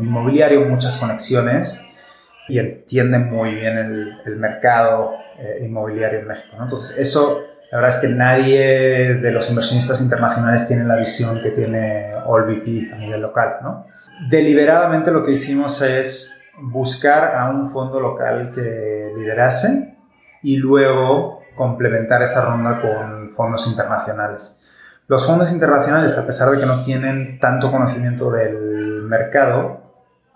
inmobiliario, 0.00 0.64
muchas 0.66 0.96
conexiones 0.98 1.84
y 2.46 2.60
entiende 2.60 3.18
muy 3.18 3.56
bien 3.56 3.76
el, 4.24 4.36
mercado 4.36 5.14
eh, 5.36 5.64
inmobiliario 5.64 6.20
en 6.20 6.28
México. 6.28 6.56
Entonces, 6.60 6.96
eso, 6.96 7.40
la 7.70 7.78
verdad 7.78 7.90
es 7.90 7.98
que 7.98 8.08
nadie 8.08 9.14
de 9.16 9.30
los 9.30 9.48
inversionistas 9.50 10.00
internacionales 10.00 10.66
tiene 10.66 10.84
la 10.84 10.96
visión 10.96 11.42
que 11.42 11.50
tiene 11.50 12.14
AllVP 12.14 12.92
a 12.94 12.96
nivel 12.96 13.20
local. 13.20 13.56
¿no? 13.62 13.86
Deliberadamente 14.30 15.10
lo 15.10 15.22
que 15.22 15.32
hicimos 15.32 15.82
es 15.82 16.40
buscar 16.60 17.36
a 17.36 17.50
un 17.50 17.70
fondo 17.70 18.00
local 18.00 18.52
que 18.54 19.12
liderase 19.16 19.96
y 20.42 20.56
luego 20.56 21.40
complementar 21.54 22.22
esa 22.22 22.44
ronda 22.44 22.80
con 22.80 23.30
fondos 23.30 23.66
internacionales. 23.66 24.58
Los 25.06 25.26
fondos 25.26 25.52
internacionales, 25.52 26.16
a 26.18 26.24
pesar 26.26 26.50
de 26.50 26.60
que 26.60 26.66
no 26.66 26.82
tienen 26.84 27.38
tanto 27.38 27.70
conocimiento 27.70 28.30
del 28.30 29.02
mercado, 29.02 29.80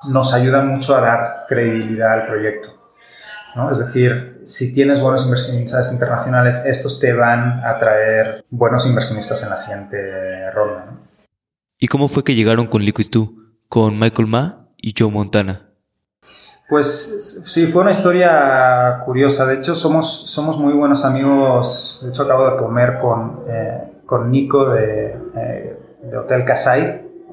nos 0.08 0.34
ayudan 0.34 0.68
mucho 0.68 0.96
a 0.96 1.00
dar 1.00 1.44
credibilidad 1.48 2.12
al 2.12 2.26
proyecto. 2.26 2.81
¿No? 3.54 3.70
Es 3.70 3.78
decir, 3.78 4.42
si 4.44 4.72
tienes 4.72 5.00
buenos 5.00 5.24
inversionistas 5.24 5.92
internacionales, 5.92 6.64
estos 6.66 6.98
te 7.00 7.12
van 7.12 7.64
a 7.64 7.78
traer 7.78 8.44
buenos 8.50 8.86
inversionistas 8.86 9.42
en 9.42 9.50
la 9.50 9.56
siguiente 9.56 10.50
ronda. 10.50 10.86
¿no? 10.86 10.98
¿Y 11.78 11.88
cómo 11.88 12.08
fue 12.08 12.22
que 12.22 12.34
llegaron 12.34 12.68
con 12.68 12.82
Liquid2? 12.82 13.34
Con 13.68 13.98
Michael 13.98 14.28
Ma 14.28 14.68
y 14.76 14.94
Joe 14.96 15.10
Montana. 15.10 15.72
Pues 16.68 17.42
sí, 17.44 17.66
fue 17.66 17.82
una 17.82 17.90
historia 17.90 19.02
curiosa. 19.04 19.46
De 19.46 19.54
hecho, 19.54 19.74
somos, 19.74 20.30
somos 20.30 20.58
muy 20.58 20.72
buenos 20.72 21.04
amigos. 21.04 22.00
De 22.02 22.10
hecho, 22.10 22.22
acabo 22.22 22.50
de 22.50 22.56
comer 22.56 22.98
con, 22.98 23.42
eh, 23.48 24.00
con 24.06 24.30
Nico 24.30 24.70
de, 24.70 25.18
eh, 25.36 25.76
de 26.04 26.16
Hotel 26.16 26.44
Kasai, 26.44 26.82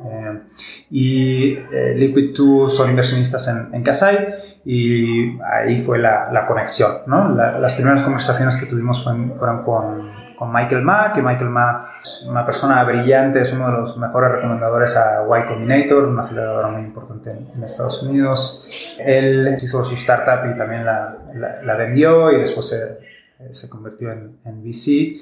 eh, 0.05 0.41
y 0.89 1.55
Liquid 1.95 2.35
2 2.35 2.75
son 2.75 2.89
inversionistas 2.89 3.47
en, 3.49 3.73
en 3.73 3.83
Kasai 3.83 4.29
y 4.65 5.39
ahí 5.41 5.79
fue 5.79 5.99
la, 5.99 6.29
la 6.31 6.45
conexión. 6.45 6.99
¿no? 7.07 7.29
La, 7.29 7.59
las 7.59 7.75
primeras 7.75 8.03
conversaciones 8.03 8.57
que 8.57 8.65
tuvimos 8.65 9.03
fueron, 9.03 9.33
fueron 9.35 9.61
con, 9.63 10.11
con, 10.37 10.51
Michael 10.51 10.81
Ma, 10.81 11.11
que 11.13 11.21
Michael 11.21 11.49
Ma 11.49 11.91
es 12.01 12.25
una 12.27 12.45
persona 12.45 12.83
brillante, 12.83 13.41
es 13.41 13.51
uno 13.53 13.67
de 13.67 13.73
los 13.73 13.97
mejores 13.97 14.31
recomendadores 14.31 14.95
a 14.97 15.23
Y 15.23 15.45
Combinator, 15.47 16.05
una 16.05 16.23
aceleradora 16.23 16.69
muy 16.69 16.81
importante 16.81 17.31
en, 17.31 17.49
en 17.55 17.63
Estados 17.63 18.03
Unidos. 18.03 18.65
Él 18.99 19.57
hizo 19.61 19.83
su 19.83 19.95
startup 19.95 20.49
y 20.49 20.57
también 20.57 20.85
la, 20.85 21.15
la, 21.63 21.75
vendió 21.75 22.31
y 22.31 22.39
después 22.39 22.67
se, 22.69 22.99
se 23.53 23.69
convirtió 23.69 24.11
en, 24.11 24.39
en, 24.45 24.61
VC. 24.61 25.19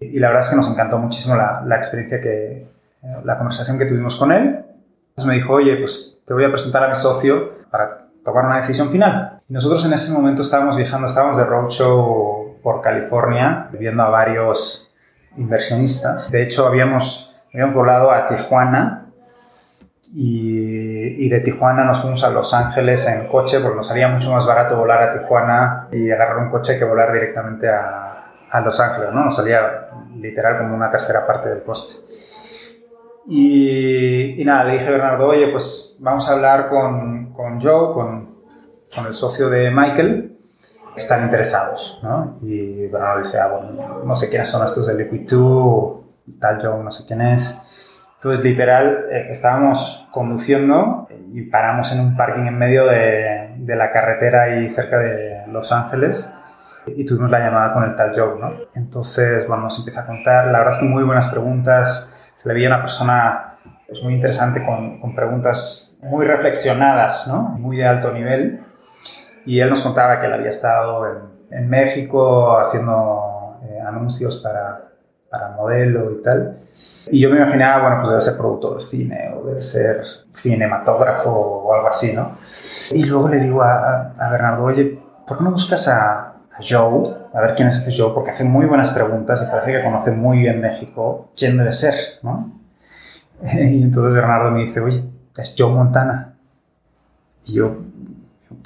Y 0.00 0.18
la 0.18 0.28
verdad 0.28 0.44
es 0.44 0.50
que 0.50 0.56
nos 0.56 0.68
encantó 0.68 0.98
muchísimo 0.98 1.36
la, 1.36 1.76
experiencia 1.76 2.20
que, 2.20 2.66
la 3.24 3.36
conversación 3.36 3.78
que 3.78 3.86
tuvimos 3.86 4.16
con 4.16 4.32
él. 4.32 4.64
Entonces 5.10 5.26
me 5.26 5.34
dijo, 5.34 5.52
oye, 5.52 5.76
pues 5.76 6.18
te 6.24 6.32
voy 6.32 6.44
a 6.44 6.50
presentar 6.50 6.84
a 6.84 6.88
mi 6.88 6.94
socio 6.94 7.60
para 7.70 8.09
tomar 8.24 8.46
una 8.46 8.56
decisión 8.56 8.90
final. 8.90 9.40
Nosotros 9.48 9.84
en 9.84 9.92
ese 9.92 10.12
momento 10.12 10.42
estábamos 10.42 10.76
viajando, 10.76 11.06
estábamos 11.06 11.36
de 11.36 11.44
roadshow 11.44 12.58
por 12.62 12.80
California, 12.80 13.68
viendo 13.72 14.02
a 14.02 14.10
varios 14.10 14.90
inversionistas. 15.36 16.30
De 16.30 16.42
hecho, 16.42 16.66
habíamos, 16.66 17.32
habíamos 17.52 17.74
volado 17.74 18.10
a 18.10 18.26
Tijuana 18.26 19.06
y, 20.12 21.24
y, 21.24 21.28
de 21.28 21.40
Tijuana 21.40 21.84
nos 21.84 22.00
fuimos 22.00 22.24
a 22.24 22.30
Los 22.30 22.52
Ángeles 22.52 23.06
en 23.06 23.28
coche 23.28 23.60
porque 23.60 23.76
nos 23.76 23.86
salía 23.86 24.08
mucho 24.08 24.32
más 24.32 24.44
barato 24.44 24.76
volar 24.76 25.02
a 25.02 25.10
Tijuana 25.12 25.88
y 25.92 26.10
agarrar 26.10 26.38
un 26.38 26.50
coche 26.50 26.78
que 26.78 26.84
volar 26.84 27.12
directamente 27.12 27.68
a, 27.68 28.10
a 28.50 28.60
Los 28.60 28.80
Ángeles, 28.80 29.10
¿no? 29.12 29.24
Nos 29.24 29.36
salía 29.36 29.88
literal 30.16 30.58
como 30.58 30.74
una 30.74 30.90
tercera 30.90 31.26
parte 31.26 31.48
del 31.48 31.62
coste. 31.62 32.00
Y, 33.28 34.40
y, 34.40 34.44
nada, 34.44 34.64
le 34.64 34.72
dije 34.74 34.88
a 34.88 34.90
Bernardo, 34.90 35.28
oye, 35.28 35.48
pues 35.48 35.96
vamos 36.00 36.28
a 36.28 36.32
hablar 36.32 36.66
con, 36.66 37.19
con 37.40 37.60
Joe, 37.60 37.94
con, 37.94 38.36
con, 38.94 39.06
el 39.06 39.14
socio 39.14 39.48
de 39.48 39.70
Michael, 39.70 40.36
están 40.96 41.22
interesados, 41.22 41.98
¿no? 42.02 42.38
Y 42.42 42.86
Bernardo 42.88 43.22
dice, 43.22 43.38
bueno, 43.50 44.02
no 44.04 44.16
sé 44.16 44.28
quiénes 44.28 44.48
son 44.48 44.64
estos 44.64 44.86
de 44.86 44.94
Liquid 44.94 45.26
2, 45.28 46.00
tal 46.38 46.58
Joe, 46.60 46.82
no 46.82 46.90
sé 46.90 47.04
quién 47.06 47.22
es. 47.22 47.66
Entonces, 48.14 48.44
literal, 48.44 49.06
eh, 49.10 49.28
estábamos 49.30 50.06
conduciendo 50.10 51.08
y 51.32 51.42
paramos 51.42 51.90
en 51.92 52.00
un 52.00 52.16
parking 52.16 52.46
en 52.46 52.58
medio 52.58 52.84
de, 52.86 53.54
de 53.56 53.76
la 53.76 53.90
carretera 53.90 54.42
ahí 54.42 54.68
cerca 54.70 54.98
de 54.98 55.46
Los 55.46 55.72
Ángeles 55.72 56.30
y 56.86 57.06
tuvimos 57.06 57.30
la 57.30 57.38
llamada 57.38 57.72
con 57.72 57.84
el 57.84 57.94
tal 57.94 58.12
Joe, 58.14 58.38
¿no? 58.38 58.50
Entonces, 58.74 59.46
bueno, 59.46 59.64
nos 59.64 59.78
empieza 59.78 60.02
a 60.02 60.06
contar, 60.06 60.46
la 60.46 60.58
verdad 60.58 60.74
es 60.74 60.78
que 60.78 60.84
muy 60.86 61.02
buenas 61.02 61.28
preguntas, 61.28 62.32
se 62.34 62.48
le 62.48 62.54
veía 62.54 62.68
una 62.68 62.80
persona 62.80 63.56
pues, 63.86 64.02
muy 64.02 64.14
interesante 64.14 64.64
con, 64.64 65.00
con, 65.00 65.14
preguntas 65.14 65.89
muy 66.02 66.26
reflexionadas, 66.26 67.28
¿no? 67.28 67.42
muy 67.42 67.76
de 67.76 67.86
alto 67.86 68.12
nivel. 68.12 68.64
Y 69.46 69.60
él 69.60 69.70
nos 69.70 69.80
contaba 69.80 70.18
que 70.20 70.26
él 70.26 70.32
había 70.32 70.50
estado 70.50 71.06
en, 71.06 71.18
en 71.50 71.68
México 71.68 72.58
haciendo 72.58 73.58
eh, 73.64 73.80
anuncios 73.86 74.38
para, 74.38 74.90
para 75.30 75.50
modelo 75.50 76.12
y 76.12 76.22
tal. 76.22 76.58
Y 77.10 77.20
yo 77.20 77.30
me 77.30 77.36
imaginaba, 77.36 77.82
bueno, 77.82 77.96
pues 77.98 78.08
debe 78.10 78.20
ser 78.20 78.36
productor 78.36 78.74
de 78.74 78.80
cine 78.80 79.34
o 79.34 79.46
debe 79.46 79.62
ser 79.62 80.02
cinematógrafo 80.32 81.30
o 81.30 81.74
algo 81.74 81.88
así, 81.88 82.12
¿no? 82.12 82.32
Y 82.92 83.06
luego 83.06 83.28
le 83.28 83.38
digo 83.38 83.62
a, 83.62 84.10
a 84.18 84.30
Bernardo, 84.30 84.64
oye, 84.64 85.00
¿por 85.26 85.38
qué 85.38 85.44
no 85.44 85.50
buscas 85.52 85.88
a, 85.88 86.26
Joe, 86.62 87.14
a 87.32 87.40
ver 87.40 87.54
quién 87.54 87.68
es 87.68 87.76
este 87.76 87.90
Joe, 87.96 88.12
porque 88.12 88.30
hace 88.32 88.44
muy 88.44 88.66
buenas 88.66 88.90
preguntas 88.90 89.42
y 89.42 89.50
parece 89.50 89.72
que 89.72 89.82
conoce 89.82 90.10
muy 90.10 90.38
bien 90.38 90.60
México, 90.60 91.30
quién 91.36 91.56
debe 91.56 91.70
ser, 91.70 91.94
¿no? 92.22 92.52
Y 93.42 93.82
entonces 93.82 94.12
Bernardo 94.12 94.50
me 94.50 94.60
dice, 94.60 94.80
oye, 94.80 95.02
es 95.36 95.54
Joe 95.56 95.72
Montana. 95.72 96.34
Y 97.46 97.54
yo, 97.54 97.78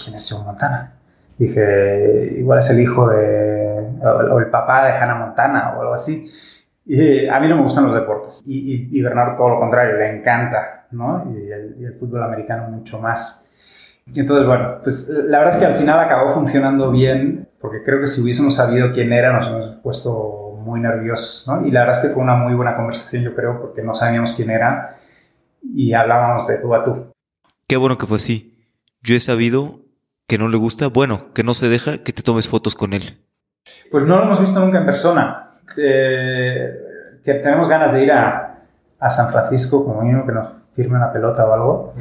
¿quién 0.02 0.14
es 0.16 0.30
Joe 0.30 0.44
Montana? 0.44 0.94
Dije, 1.38 2.34
igual 2.38 2.58
es 2.60 2.70
el 2.70 2.80
hijo 2.80 3.08
de, 3.08 3.98
o 4.02 4.38
el 4.38 4.46
papá 4.50 4.86
de 4.86 4.92
Hannah 4.92 5.14
Montana 5.16 5.74
o 5.76 5.82
algo 5.82 5.94
así. 5.94 6.30
Y 6.86 7.26
a 7.26 7.40
mí 7.40 7.48
no 7.48 7.56
me 7.56 7.62
gustan 7.62 7.86
los 7.86 7.94
deportes. 7.94 8.42
Y, 8.44 8.90
y, 8.92 8.98
y 8.98 9.02
Bernardo 9.02 9.36
todo 9.36 9.50
lo 9.50 9.58
contrario, 9.58 9.96
le 9.96 10.18
encanta, 10.18 10.86
¿no? 10.90 11.32
Y 11.34 11.50
el, 11.50 11.76
y 11.78 11.84
el 11.84 11.94
fútbol 11.94 12.22
americano 12.22 12.68
mucho 12.68 13.00
más. 13.00 13.46
Entonces, 14.14 14.46
bueno, 14.46 14.80
pues 14.82 15.08
la 15.08 15.38
verdad 15.38 15.54
es 15.54 15.60
que 15.60 15.66
al 15.66 15.76
final 15.76 15.98
acabó 15.98 16.28
funcionando 16.28 16.90
bien, 16.90 17.48
porque 17.58 17.82
creo 17.82 18.00
que 18.00 18.06
si 18.06 18.20
hubiésemos 18.20 18.54
sabido 18.54 18.92
quién 18.92 19.12
era, 19.12 19.32
nos 19.32 19.46
hemos 19.48 19.76
puesto 19.82 20.60
muy 20.62 20.80
nerviosos, 20.80 21.46
¿no? 21.48 21.66
Y 21.66 21.70
la 21.70 21.80
verdad 21.80 21.96
es 21.96 22.02
que 22.06 22.12
fue 22.12 22.22
una 22.22 22.36
muy 22.36 22.54
buena 22.54 22.76
conversación, 22.76 23.22
yo 23.22 23.34
creo, 23.34 23.60
porque 23.60 23.82
no 23.82 23.94
sabíamos 23.94 24.34
quién 24.34 24.50
era 24.50 24.94
y 25.74 25.92
hablábamos 25.92 26.46
de 26.46 26.58
tú 26.58 26.74
a 26.74 26.82
tú. 26.82 27.06
Qué 27.66 27.76
bueno 27.76 27.98
que 27.98 28.06
fue 28.06 28.16
así. 28.16 28.66
Yo 29.02 29.14
he 29.14 29.20
sabido 29.20 29.80
que 30.26 30.38
no 30.38 30.48
le 30.48 30.56
gusta, 30.56 30.88
bueno, 30.88 31.32
que 31.34 31.42
no 31.42 31.54
se 31.54 31.68
deja 31.68 31.98
que 31.98 32.12
te 32.12 32.22
tomes 32.22 32.48
fotos 32.48 32.74
con 32.74 32.92
él. 32.92 33.24
Pues 33.90 34.04
no 34.04 34.16
lo 34.18 34.24
hemos 34.24 34.40
visto 34.40 34.60
nunca 34.60 34.78
en 34.78 34.86
persona. 34.86 35.50
Eh, 35.76 37.20
que 37.22 37.34
tenemos 37.34 37.68
ganas 37.68 37.92
de 37.92 38.02
ir 38.02 38.12
a, 38.12 38.64
a 38.98 39.10
San 39.10 39.30
Francisco, 39.30 39.84
como 39.84 40.02
mínimo 40.02 40.26
que 40.26 40.32
nos 40.32 40.48
firme 40.72 40.96
una 40.96 41.12
pelota 41.12 41.46
o 41.46 41.52
algo. 41.52 41.94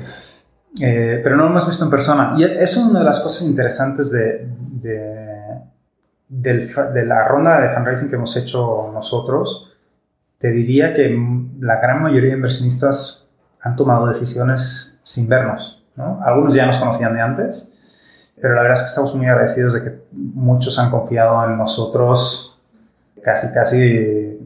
Eh, 0.81 1.19
pero 1.23 1.35
no 1.35 1.43
lo 1.43 1.49
hemos 1.49 1.67
visto 1.67 1.85
en 1.85 1.91
persona. 1.91 2.33
Y 2.37 2.43
es 2.43 2.77
una 2.77 2.99
de 2.99 3.05
las 3.05 3.19
cosas 3.19 3.47
interesantes 3.47 4.11
de, 4.11 4.47
de, 6.29 7.05
la 7.05 7.27
ronda 7.27 7.61
de 7.61 7.69
fundraising 7.69 8.09
que 8.09 8.15
hemos 8.15 8.35
hecho 8.35 8.89
nosotros. 8.93 9.71
Te 10.37 10.51
diría 10.51 10.93
que 10.93 11.15
la 11.59 11.79
gran 11.79 12.01
mayoría 12.01 12.31
de 12.31 12.35
inversionistas 12.37 13.22
han 13.63 13.75
tomado 13.75 14.05
decisiones 14.05 14.99
sin 15.03 15.27
vernos. 15.27 15.83
¿no? 15.95 16.19
Algunos 16.23 16.53
ya 16.53 16.65
nos 16.65 16.77
conocían 16.77 17.13
de 17.13 17.21
antes, 17.21 17.73
pero 18.39 18.55
la 18.55 18.61
verdad 18.61 18.77
es 18.77 18.81
que 18.83 18.89
estamos 18.89 19.15
muy 19.15 19.25
agradecidos 19.25 19.73
de 19.73 19.83
que 19.83 20.03
muchos 20.11 20.77
han 20.77 20.91
confiado 20.91 21.43
en 21.45 21.57
nosotros 21.57 22.59
casi, 23.23 23.51
casi 23.53 24.37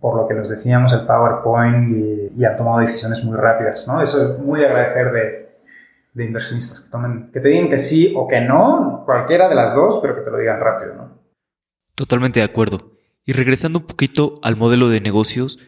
por 0.00 0.16
lo 0.16 0.28
que 0.28 0.34
les 0.34 0.48
decíamos, 0.48 0.92
el 0.92 1.06
PowerPoint 1.06 1.90
y, 1.90 2.44
han 2.44 2.56
tomado 2.56 2.80
decisiones 2.80 3.22
muy 3.24 3.36
rápidas, 3.36 3.86
¿no? 3.86 4.02
Eso 4.02 4.20
es 4.20 4.38
muy 4.38 4.64
agradecer 4.64 5.12
de, 5.12 5.60
de, 6.12 6.24
inversionistas, 6.24 6.80
que, 6.80 6.90
tomen, 6.90 7.30
que 7.32 7.40
te 7.40 7.48
digan 7.48 7.68
que 7.68 7.78
sí 7.78 8.12
o 8.16 8.26
que 8.26 8.40
no, 8.40 9.02
cualquiera 9.06 9.48
de 9.48 9.54
las 9.54 9.74
dos, 9.74 10.00
pero 10.02 10.16
que 10.16 10.22
te 10.22 10.30
lo 10.30 10.38
digan 10.38 10.60
rápido, 10.60 10.94
¿no? 10.94 11.18
Totalmente 11.94 12.40
de 12.40 12.44
acuerdo. 12.44 12.78
Y 13.24 13.32
regresando 13.32 13.78
un 13.78 13.86
poquito 13.86 14.40
al 14.42 14.56
modelo 14.56 14.88
de 14.88 15.00
negocios, 15.00 15.58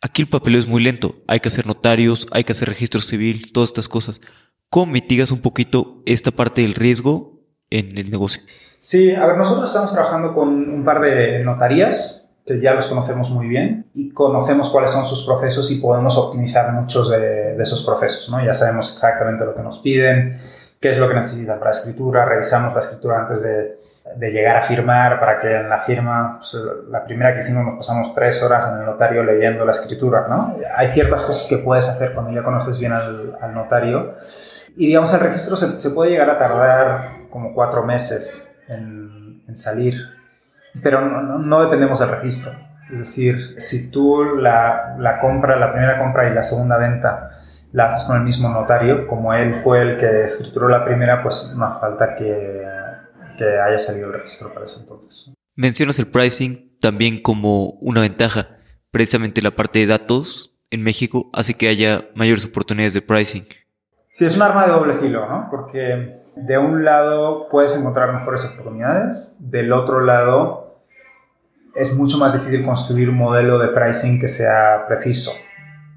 aquí 0.00 0.22
el 0.22 0.28
papeleo 0.28 0.60
es 0.60 0.66
muy 0.66 0.82
lento. 0.82 1.16
Hay 1.26 1.40
que 1.40 1.48
hacer 1.48 1.66
notarios, 1.66 2.26
hay 2.32 2.44
que 2.44 2.52
hacer 2.52 2.68
registro 2.68 3.00
civil, 3.00 3.52
todas 3.52 3.70
estas 3.70 3.88
cosas. 3.88 4.20
¿Cómo 4.68 4.92
mitigas 4.92 5.30
un 5.30 5.40
poquito 5.40 6.02
esta 6.06 6.30
parte 6.30 6.62
del 6.62 6.74
riesgo 6.74 7.40
en 7.70 7.96
el 7.98 8.10
negocio? 8.10 8.42
Sí, 8.78 9.14
a 9.14 9.26
ver, 9.26 9.36
nosotros 9.36 9.68
estamos 9.68 9.92
trabajando 9.92 10.32
con 10.34 10.48
un 10.48 10.84
par 10.84 11.00
de 11.00 11.44
notarías 11.44 12.28
que 12.46 12.60
ya 12.60 12.72
los 12.72 12.88
conocemos 12.88 13.30
muy 13.30 13.46
bien 13.46 13.90
y 13.92 14.10
conocemos 14.12 14.70
cuáles 14.70 14.90
son 14.90 15.04
sus 15.04 15.24
procesos 15.26 15.70
y 15.70 15.80
podemos 15.80 16.16
optimizar 16.16 16.72
muchos 16.72 17.10
de, 17.10 17.54
esos 17.60 17.82
procesos, 17.82 18.28
¿no? 18.30 18.42
Ya 18.44 18.54
sabemos 18.54 18.92
exactamente 18.92 19.44
lo 19.44 19.54
que 19.54 19.62
nos 19.62 19.80
piden, 19.80 20.36
qué 20.80 20.90
es 20.90 20.98
lo 20.98 21.08
que 21.08 21.14
necesitan 21.14 21.58
para 21.58 21.72
la 21.72 21.76
escritura, 21.76 22.24
revisamos 22.24 22.72
la 22.72 22.80
escritura 22.80 23.20
antes 23.20 23.42
de, 23.42 23.76
de 24.16 24.30
llegar 24.30 24.56
a 24.56 24.62
firmar 24.62 25.20
para 25.20 25.38
que 25.38 25.54
en 25.54 25.68
la 25.68 25.78
firma, 25.78 26.38
pues, 26.38 26.56
la 26.88 27.04
primera 27.04 27.34
que 27.34 27.40
hicimos 27.40 27.64
nos 27.64 27.76
pasamos 27.76 28.14
tres 28.14 28.42
horas 28.42 28.68
en 28.72 28.80
el 28.80 28.86
notario 28.86 29.22
leyendo 29.22 29.64
la 29.64 29.72
escritura, 29.72 30.26
¿no? 30.28 30.56
Hay 30.74 30.88
ciertas 30.88 31.22
cosas 31.22 31.46
que 31.48 31.58
puedes 31.58 31.88
hacer 31.88 32.14
cuando 32.14 32.32
ya 32.32 32.42
conoces 32.42 32.78
bien 32.78 32.92
al, 32.92 33.54
notario 33.54 34.14
y 34.76 34.86
digamos 34.86 35.12
el 35.12 35.20
registro 35.20 35.56
se, 35.56 35.90
puede 35.90 36.12
llegar 36.12 36.30
a 36.30 36.38
tardar 36.38 37.28
como 37.30 37.52
cuatro 37.52 37.84
meses 37.84 38.50
en, 38.68 39.10
salir, 39.54 39.96
pero 40.80 41.00
no, 41.00 41.60
dependemos 41.60 41.98
del 41.98 42.10
registro. 42.10 42.52
Es 42.92 42.98
decir, 42.98 43.60
si 43.60 43.90
tú 43.90 44.36
la, 44.36 44.94
la 44.96 45.18
compra, 45.18 45.56
la 45.56 45.72
primera 45.72 45.98
compra 45.98 46.28
y 46.28 46.34
la 46.34 46.44
segunda 46.44 46.76
venta 46.76 47.30
la 47.72 47.86
haces 47.86 48.06
con 48.06 48.16
el 48.16 48.22
mismo 48.22 48.48
notario, 48.48 49.08
como 49.08 49.34
él 49.34 49.54
fue 49.54 49.82
el 49.82 49.96
que 49.96 50.22
escrituró 50.22 50.68
la 50.68 50.84
primera, 50.84 51.20
pues 51.20 51.50
no 51.54 51.78
falta 51.80 52.14
que 52.14 52.64
que 53.40 53.58
haya 53.58 53.78
salido 53.78 54.08
el 54.08 54.12
registro 54.12 54.52
para 54.52 54.66
ese 54.66 54.80
entonces. 54.80 55.32
Mencionas 55.56 55.98
el 55.98 56.08
pricing 56.08 56.76
también 56.78 57.22
como 57.22 57.70
una 57.80 58.02
ventaja. 58.02 58.58
Precisamente 58.90 59.40
la 59.40 59.52
parte 59.52 59.78
de 59.78 59.86
datos 59.86 60.58
en 60.70 60.82
México 60.82 61.30
hace 61.32 61.54
que 61.54 61.68
haya 61.68 62.10
mayores 62.14 62.44
oportunidades 62.44 62.92
de 62.92 63.02
pricing. 63.02 63.46
Sí, 64.12 64.26
es 64.26 64.36
un 64.36 64.42
arma 64.42 64.66
de 64.66 64.72
doble 64.72 64.94
filo, 64.94 65.26
¿no? 65.26 65.48
Porque 65.50 66.16
de 66.36 66.58
un 66.58 66.84
lado 66.84 67.48
puedes 67.48 67.74
encontrar 67.76 68.12
mejores 68.12 68.44
oportunidades, 68.44 69.36
del 69.40 69.72
otro 69.72 70.00
lado 70.00 70.84
es 71.74 71.94
mucho 71.96 72.18
más 72.18 72.32
difícil 72.32 72.64
construir 72.64 73.08
un 73.08 73.16
modelo 73.16 73.58
de 73.58 73.68
pricing 73.68 74.20
que 74.20 74.28
sea 74.28 74.84
preciso. 74.86 75.32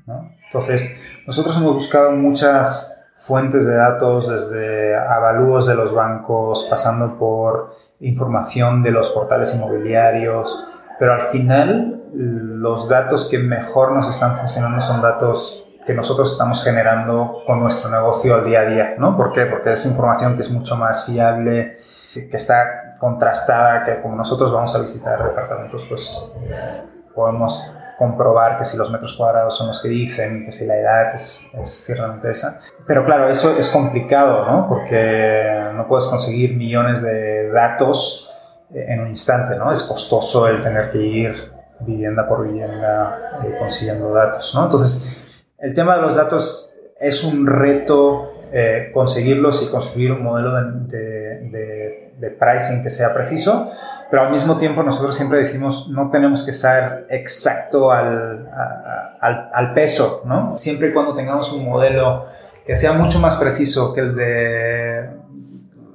¿no? 0.06 0.32
Entonces, 0.46 1.02
nosotros 1.26 1.58
hemos 1.58 1.74
buscado 1.74 2.12
muchas 2.12 2.93
fuentes 3.26 3.66
de 3.66 3.76
datos, 3.76 4.28
desde 4.28 4.98
avalúos 4.98 5.66
de 5.66 5.76
los 5.76 5.94
bancos, 5.94 6.68
pasando 6.70 7.18
por 7.18 7.70
información 8.02 8.84
de 8.84 8.92
los 8.92 9.10
portales 9.12 9.56
inmobiliarios, 9.56 10.68
pero 11.00 11.14
al 11.14 11.22
final 11.22 12.04
los 12.14 12.90
datos 12.90 13.30
que 13.30 13.40
mejor 13.40 13.94
nos 13.94 14.10
están 14.10 14.36
funcionando 14.36 14.82
son 14.82 15.02
datos 15.02 15.64
que 15.86 15.94
nosotros 15.94 16.34
estamos 16.34 16.62
generando 16.66 17.44
con 17.46 17.62
nuestro 17.62 17.90
negocio 17.90 18.36
al 18.36 18.44
día 18.44 18.60
a 18.60 18.66
día, 18.66 18.96
¿no? 18.98 19.16
¿Por 19.16 19.32
qué? 19.32 19.46
Porque 19.46 19.72
es 19.72 19.86
información 19.86 20.36
que 20.36 20.42
es 20.42 20.52
mucho 20.52 20.76
más 20.76 21.06
fiable, 21.06 21.78
que 22.14 22.38
está 22.38 22.96
contrastada, 23.00 23.86
que 23.86 24.02
como 24.02 24.18
nosotros 24.18 24.52
vamos 24.52 24.76
a 24.76 24.80
visitar 24.80 25.24
departamentos, 25.24 25.86
pues 25.86 26.30
podemos 27.16 27.74
comprobar 27.98 28.58
que 28.58 28.66
si 28.66 28.78
los 28.78 28.92
metros 28.92 29.16
cuadrados 29.16 29.58
son 29.58 29.68
los 29.68 29.82
que 29.82 29.90
dicen, 29.90 30.46
que 30.46 30.52
si 30.52 30.66
la 30.66 30.78
edad 30.78 31.16
es, 31.16 31.48
es 31.54 31.86
ciertamente 31.86 32.30
esa. 32.30 32.60
Pero 32.86 33.06
claro, 33.06 33.28
eso 33.28 33.56
es 33.58 33.70
complicado, 33.70 34.46
¿no? 34.46 34.68
Porque 34.68 35.72
no 35.76 35.88
puedes 35.88 36.08
conseguir 36.08 36.56
millones 36.56 37.02
de 37.02 37.50
datos 37.50 38.30
eh, 38.74 38.86
en 38.90 39.02
un 39.02 39.08
instante, 39.08 39.58
¿no? 39.58 39.72
Es 39.72 39.84
costoso 39.84 40.48
el 40.48 40.62
tener 40.62 40.90
que 40.90 41.00
ir 41.00 41.54
vivienda 41.80 42.28
por 42.28 42.48
vivienda 42.48 43.40
eh, 43.44 43.56
consiguiendo 43.60 44.14
datos, 44.14 44.54
¿no? 44.56 44.64
Entonces, 44.64 45.18
el 45.58 45.74
tema 45.74 45.96
de 45.96 46.02
los 46.02 46.16
datos 46.16 46.76
es 47.00 47.24
un 47.24 47.48
reto 47.48 48.34
eh, 48.56 48.92
conseguirlos 48.94 49.64
y 49.64 49.72
construir 49.72 50.12
un 50.12 50.22
modelo 50.22 50.54
de, 50.54 52.36
pricing 52.40 52.84
que 52.84 52.92
sea 52.92 53.12
preciso, 53.12 53.72
pero 54.12 54.22
al 54.22 54.32
mismo 54.32 54.58
tiempo 54.58 54.84
nosotros 54.84 55.16
siempre 55.16 55.40
decimos 55.40 55.90
no 55.90 56.12
tenemos 56.12 56.44
que 56.44 56.54
ser 56.54 57.08
exacto 57.10 57.92
al, 57.92 58.48
al, 59.20 59.50
al, 59.52 59.74
peso, 59.74 60.22
¿no? 60.26 60.56
Siempre 60.56 60.90
y 60.90 60.94
cuando 60.94 61.16
tengamos 61.16 61.52
un 61.52 61.66
modelo 61.66 62.28
que 62.66 62.76
sea 62.76 62.94
mucho 62.94 63.20
más 63.20 63.38
preciso 63.38 63.92
que 63.92 64.02
el 64.02 64.16
de 64.16 65.10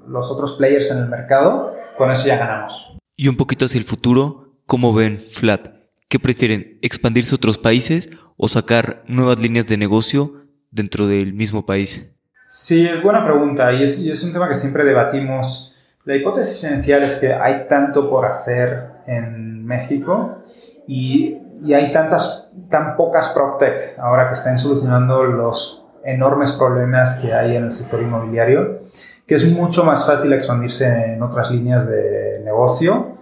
los 0.09 0.29
otros 0.29 0.55
players 0.55 0.91
en 0.91 0.99
el 0.99 1.09
mercado, 1.09 1.75
con 1.97 2.11
eso 2.11 2.27
ya 2.27 2.39
ganamos. 2.39 2.97
Y 3.17 3.29
un 3.29 3.37
poquito 3.37 3.67
hacia 3.67 3.79
el 3.79 3.85
futuro, 3.85 4.57
¿cómo 4.67 4.93
ven 4.93 5.17
Flat? 5.17 5.69
¿Qué 6.09 6.19
prefieren? 6.19 6.81
¿Expandirse 6.83 7.35
a 7.35 7.37
otros 7.37 7.57
países 7.57 8.11
o 8.37 8.49
sacar 8.49 9.05
nuevas 9.07 9.39
líneas 9.39 9.67
de 9.67 9.77
negocio 9.77 10.45
dentro 10.73 11.07
del 11.07 11.35
mismo 11.35 11.65
país? 11.65 12.18
Sí, 12.49 12.87
es 12.87 13.03
buena 13.03 13.23
pregunta 13.25 13.73
y 13.73 13.83
es, 13.83 14.25
un 14.25 14.33
tema 14.33 14.49
que 14.49 14.55
siempre 14.55 14.83
debatimos. 14.83 15.75
La 16.05 16.17
hipótesis 16.17 16.65
esencial 16.65 17.03
es 17.03 17.17
que 17.17 17.35
hay 17.35 17.67
tanto 17.69 18.09
por 18.09 18.25
hacer 18.25 18.89
en 19.07 19.67
México 19.67 20.39
y, 20.87 21.37
y 21.63 21.75
hay 21.75 21.93
tantas, 21.93 22.49
tan 22.71 22.97
pocas 22.97 23.29
PropTech 23.29 23.99
ahora 23.99 24.29
que 24.29 24.33
están 24.33 24.57
solucionando 24.57 25.25
los 25.25 25.85
enormes 26.05 26.53
problemas 26.53 27.17
que 27.17 27.35
hay 27.35 27.55
en 27.55 27.65
el 27.65 27.71
sector 27.71 28.01
inmobiliario, 28.01 28.81
que 29.27 29.35
es 29.35 29.47
mucho 29.47 29.85
más 29.85 30.07
fácil 30.07 30.33
expandirse 30.33 30.87
en 30.87 31.23
otras 31.23 31.51
líneas 31.51 31.87
de 31.87 32.41
negocio 32.43 33.19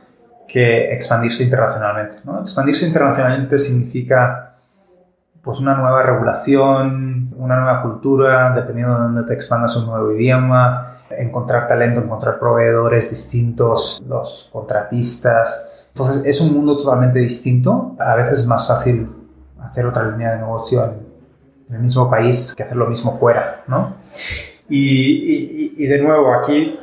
que 0.47 0.93
expandirse 0.93 1.43
internacionalmente. 1.43 2.19
¿no? 2.23 2.39
Expandirse 2.39 2.87
internacionalmente 2.87 3.59
significa 3.59 4.56
pues 5.47 5.61
una 5.61 5.75
nueva 5.75 6.03
regulación, 6.03 7.33
una 7.39 7.55
nueva 7.55 7.81
cultura, 7.81 8.53
dependiendo 8.53 8.95
de 8.95 9.01
dónde 9.01 9.23
te 9.23 9.33
expandas 9.33 9.77
un 9.77 9.87
nuevo 9.87 10.11
idioma, 10.11 10.99
encontrar 11.09 11.69
talento, 11.69 12.01
encontrar 12.01 12.41
proveedores 12.41 13.11
distintos, 13.11 14.03
los 14.09 14.51
contratistas. 14.53 15.87
Entonces 15.87 16.25
es 16.27 16.41
un 16.41 16.53
mundo 16.53 16.77
totalmente 16.77 17.21
distinto. 17.21 17.95
A 18.01 18.17
veces 18.17 18.41
es 18.41 18.47
más 18.49 18.67
fácil 18.67 19.09
hacer 19.61 19.87
otra 19.87 20.11
línea 20.11 20.33
de 20.33 20.39
negocio 20.39 20.85
en, 20.85 21.07
el 21.77 21.81
mismo 21.81 22.11
país 22.11 22.53
que 22.57 22.65
hacer 22.65 22.77
lo 22.77 22.89
mismo 22.89 23.13
fuera, 23.13 23.63
¿no? 23.69 23.95
Y, 24.69 24.81
y, 24.81 25.75
y 25.77 25.87
de 25.87 26.03
nuevo, 26.03 26.35
aquí 26.35 26.77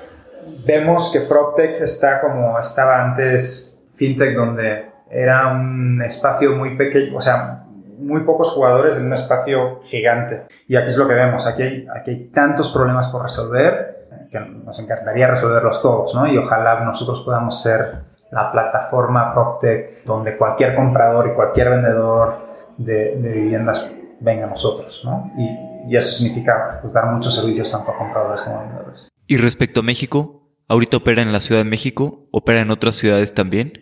vemos 0.65 1.09
que 1.11 1.19
PropTech 1.19 1.81
está 1.81 2.21
como 2.21 2.57
estaba 2.57 3.03
antes 3.03 3.77
FinTech, 3.93 4.37
donde 4.37 4.89
era 5.09 5.49
un 5.49 6.01
espacio 6.01 6.55
muy 6.55 6.77
pequeño, 6.77 7.17
o 7.17 7.21
sea, 7.21 7.62
muy 8.03 8.21
pocos 8.21 8.51
jugadores 8.51 8.97
en 8.97 9.05
un 9.05 9.13
espacio 9.13 9.81
gigante. 9.83 10.45
Y 10.67 10.75
aquí 10.75 10.89
es 10.89 10.97
lo 10.97 11.07
que 11.07 11.13
vemos, 11.13 11.47
aquí 11.47 11.63
hay, 11.63 11.87
aquí 11.95 12.11
hay 12.11 12.27
tantos 12.29 12.69
problemas 12.69 13.07
por 13.07 13.23
resolver 13.23 14.07
que 14.31 14.39
nos 14.39 14.79
encantaría 14.79 15.27
resolverlos 15.27 15.81
todos, 15.81 16.15
¿no? 16.15 16.27
Y 16.27 16.37
ojalá 16.37 16.83
nosotros 16.83 17.21
podamos 17.21 17.61
ser 17.61 18.03
la 18.31 18.51
plataforma 18.51 19.33
PropTech 19.33 20.03
donde 20.05 20.37
cualquier 20.37 20.75
comprador 20.75 21.27
y 21.27 21.35
cualquier 21.35 21.69
vendedor 21.69 22.47
de, 22.77 23.15
de 23.17 23.31
viviendas 23.31 23.91
venga 24.19 24.45
a 24.45 24.49
nosotros, 24.49 25.03
¿no? 25.05 25.31
Y, 25.37 25.73
y 25.87 25.95
eso 25.95 26.11
significa 26.11 26.79
pues, 26.81 26.93
dar 26.93 27.11
muchos 27.11 27.35
servicios 27.35 27.71
tanto 27.71 27.91
a 27.91 27.97
compradores 27.97 28.41
como 28.41 28.59
a 28.59 28.63
vendedores. 28.63 29.09
Y 29.27 29.37
respecto 29.37 29.81
a 29.81 29.83
México, 29.83 30.49
¿ahorita 30.67 30.97
opera 30.97 31.21
en 31.21 31.31
la 31.31 31.39
Ciudad 31.39 31.63
de 31.63 31.69
México? 31.69 32.27
¿Opera 32.31 32.61
en 32.61 32.71
otras 32.71 32.95
ciudades 32.95 33.33
también? 33.33 33.73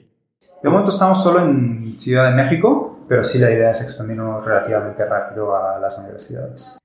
De 0.63 0.69
momento 0.69 0.91
estamos 0.91 1.23
solo 1.23 1.41
en 1.41 1.99
Ciudad 1.99 2.29
de 2.29 2.35
México, 2.35 2.99
pero 3.11 3.25
sí 3.25 3.39
la 3.39 3.51
idea 3.51 3.71
es 3.71 3.81
expandirnos 3.81 4.45
relativamente 4.45 5.03
rápido 5.05 5.53
a 5.53 5.77
las 5.79 5.97
ciudades. 6.23 6.77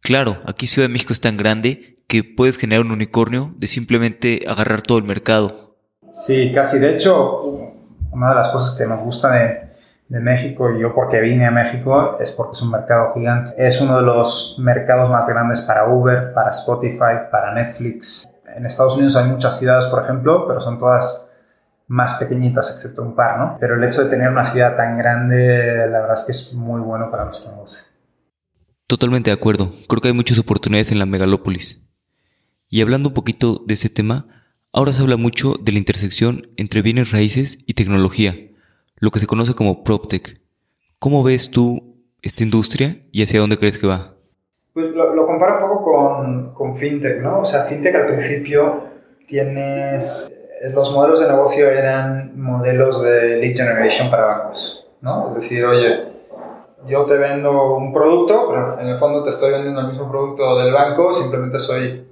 Claro, 0.00 0.36
aquí 0.46 0.68
Ciudad 0.68 0.86
de 0.86 0.92
México 0.92 1.12
es 1.12 1.20
tan 1.20 1.36
grande 1.36 1.96
que 2.06 2.22
puedes 2.22 2.58
generar 2.58 2.84
un 2.84 2.92
unicornio 2.92 3.52
de 3.56 3.66
simplemente 3.66 4.44
agarrar 4.46 4.82
todo 4.82 4.98
el 4.98 5.04
mercado. 5.04 5.74
Sí, 6.12 6.52
casi. 6.54 6.78
De 6.78 6.90
hecho, 6.90 7.42
una 8.12 8.28
de 8.28 8.34
las 8.36 8.50
cosas 8.50 8.76
que 8.78 8.86
nos 8.86 9.02
gusta 9.02 9.32
de, 9.32 9.62
de 10.10 10.20
México 10.20 10.70
y 10.70 10.80
yo 10.80 10.94
porque 10.94 11.20
vine 11.20 11.44
a 11.44 11.50
México 11.50 12.18
es 12.20 12.30
porque 12.30 12.52
es 12.52 12.62
un 12.62 12.70
mercado 12.70 13.12
gigante. 13.12 13.52
Es 13.58 13.80
uno 13.80 13.96
de 13.96 14.02
los 14.02 14.54
mercados 14.60 15.10
más 15.10 15.26
grandes 15.26 15.60
para 15.60 15.88
Uber, 15.88 16.32
para 16.34 16.50
Spotify, 16.50 17.26
para 17.32 17.52
Netflix. 17.52 18.28
En 18.46 18.64
Estados 18.64 18.94
Unidos 18.94 19.16
hay 19.16 19.26
muchas 19.26 19.58
ciudades, 19.58 19.86
por 19.86 20.04
ejemplo, 20.04 20.46
pero 20.46 20.60
son 20.60 20.78
todas 20.78 21.28
más 21.86 22.14
pequeñitas, 22.14 22.70
excepto 22.70 23.02
un 23.02 23.14
par, 23.14 23.38
¿no? 23.38 23.56
Pero 23.60 23.76
el 23.76 23.84
hecho 23.84 24.04
de 24.04 24.10
tener 24.10 24.30
una 24.30 24.46
ciudad 24.46 24.76
tan 24.76 24.96
grande, 24.96 25.86
la 25.90 26.00
verdad 26.00 26.14
es 26.14 26.24
que 26.24 26.32
es 26.32 26.52
muy 26.54 26.80
bueno 26.80 27.10
para 27.10 27.24
nuestro 27.24 27.50
negocio. 27.50 27.84
Totalmente 28.86 29.30
de 29.30 29.34
acuerdo. 29.34 29.70
Creo 29.88 30.00
que 30.00 30.08
hay 30.08 30.14
muchas 30.14 30.38
oportunidades 30.38 30.92
en 30.92 30.98
la 30.98 31.06
megalópolis. 31.06 31.86
Y 32.68 32.82
hablando 32.82 33.10
un 33.10 33.14
poquito 33.14 33.62
de 33.66 33.74
ese 33.74 33.88
tema, 33.88 34.26
ahora 34.72 34.92
se 34.92 35.02
habla 35.02 35.16
mucho 35.16 35.54
de 35.60 35.72
la 35.72 35.78
intersección 35.78 36.48
entre 36.56 36.82
bienes 36.82 37.12
raíces 37.12 37.58
y 37.66 37.74
tecnología, 37.74 38.34
lo 38.96 39.10
que 39.10 39.20
se 39.20 39.26
conoce 39.26 39.54
como 39.54 39.84
PropTech. 39.84 40.40
¿Cómo 40.98 41.22
ves 41.22 41.50
tú 41.50 42.02
esta 42.22 42.42
industria 42.42 42.96
y 43.12 43.22
hacia 43.22 43.40
dónde 43.40 43.58
crees 43.58 43.78
que 43.78 43.86
va? 43.86 44.14
Pues 44.72 44.86
lo, 44.92 45.26
comparo 45.26 45.54
un 45.54 45.60
poco 45.60 45.84
con, 45.84 46.54
con, 46.54 46.76
FinTech, 46.76 47.22
¿no? 47.22 47.42
O 47.42 47.44
sea, 47.44 47.64
FinTech 47.66 47.94
al 47.94 48.06
principio 48.06 48.84
tienes... 49.28 50.32
Los 50.72 50.94
modelos 50.94 51.20
de 51.20 51.28
negocio 51.28 51.68
eran 51.68 52.40
modelos 52.40 53.02
de 53.02 53.36
lead 53.36 53.54
generation 53.54 54.10
para 54.10 54.24
bancos, 54.24 54.86
¿no? 55.02 55.28
Es 55.28 55.42
decir, 55.42 55.62
oye, 55.64 56.08
yo 56.86 57.04
te 57.04 57.18
vendo 57.18 57.76
un 57.76 57.92
producto, 57.92 58.48
pero 58.48 58.80
en 58.80 58.88
el 58.88 58.98
fondo 58.98 59.22
te 59.24 59.30
estoy 59.30 59.52
vendiendo 59.52 59.82
el 59.82 59.88
mismo 59.88 60.10
producto 60.10 60.56
del 60.56 60.72
banco, 60.72 61.12
simplemente 61.12 61.58
soy 61.58 62.08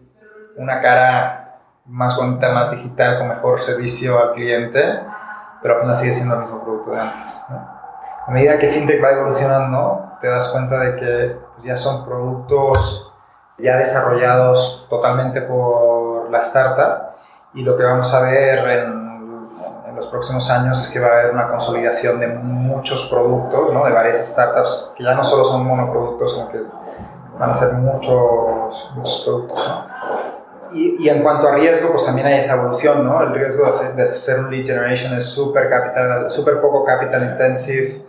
una 0.57 0.83
cara 0.83 1.61
más 1.87 2.15
bonita, 2.17 2.53
más 2.53 2.71
digital, 2.71 3.19
con 3.19 3.29
mejor 3.29 3.59
servicio 3.61 4.19
al 4.19 4.33
cliente, 4.33 5.01
pero 5.63 5.75
al 5.75 5.81
final 5.81 5.97
sigue 5.97 6.13
siendo 6.13 6.35
el 6.35 6.43
mismo 6.43 6.63
producto 6.63 6.91
de 6.91 7.01
antes. 7.01 7.45
A 8.27 8.31
medida 8.31 8.59
que 8.59 8.69
FinTech 8.69 9.03
va 9.03 9.13
evolucionando, 9.13 10.13
te 10.21 10.29
das 10.29 10.51
cuenta 10.53 10.79
de 10.79 10.97
que 10.97 11.37
pues, 11.55 11.65
ya 11.65 11.77
son 11.77 12.05
productos 12.05 13.09
ya 13.59 13.77
desarrollados 13.77 14.87
totalmente 14.91 15.41
por 15.43 16.31
la 16.31 16.39
startup 16.41 17.12
y 17.55 17.63
lo 17.63 17.77
que 17.77 17.83
vamos 17.83 18.13
a 18.15 18.23
ver 18.23 18.59
en, 18.69 19.03
los 19.97 20.07
próximos 20.09 20.51
años 20.51 20.83
es 20.83 20.91
que 20.91 20.99
va 20.99 21.09
a 21.09 21.11
haber 21.21 21.33
una 21.33 21.49
consolidación 21.49 22.19
de 22.19 22.27
muchos 22.27 23.07
productos, 23.09 23.73
¿no? 23.75 23.85
de 23.85 23.93
varias 23.93 24.27
startups 24.27 24.95
que 24.97 25.05
ya 25.05 25.15
no 25.15 25.23
solo 25.23 25.45
son 25.45 25.67
monoproductos, 25.67 26.35
sino 26.35 26.51
que 26.51 26.63
van 27.39 27.51
a 27.51 27.55
ser 27.55 27.75
muchos, 27.75 28.91
muchos 28.97 29.23
productos. 29.25 29.85
Y, 30.73 31.07
en 31.09 31.23
cuanto 31.23 31.49
a 31.49 31.55
riesgo, 31.55 31.91
pues 31.91 32.07
también 32.07 32.27
hay 32.27 32.39
esa 32.39 32.55
evolución, 32.55 33.05
¿no? 33.05 33.23
El 33.23 33.35
riesgo 33.35 33.79
de, 33.95 34.09
ser 34.13 34.41
un 34.41 34.51
lead 34.51 34.65
generation 34.65 35.15
es 35.15 35.27
súper 35.27 35.69
capital, 35.69 36.31
súper 36.31 36.63
poco 36.63 36.83
capital 36.85 37.33
intensive, 37.33 38.03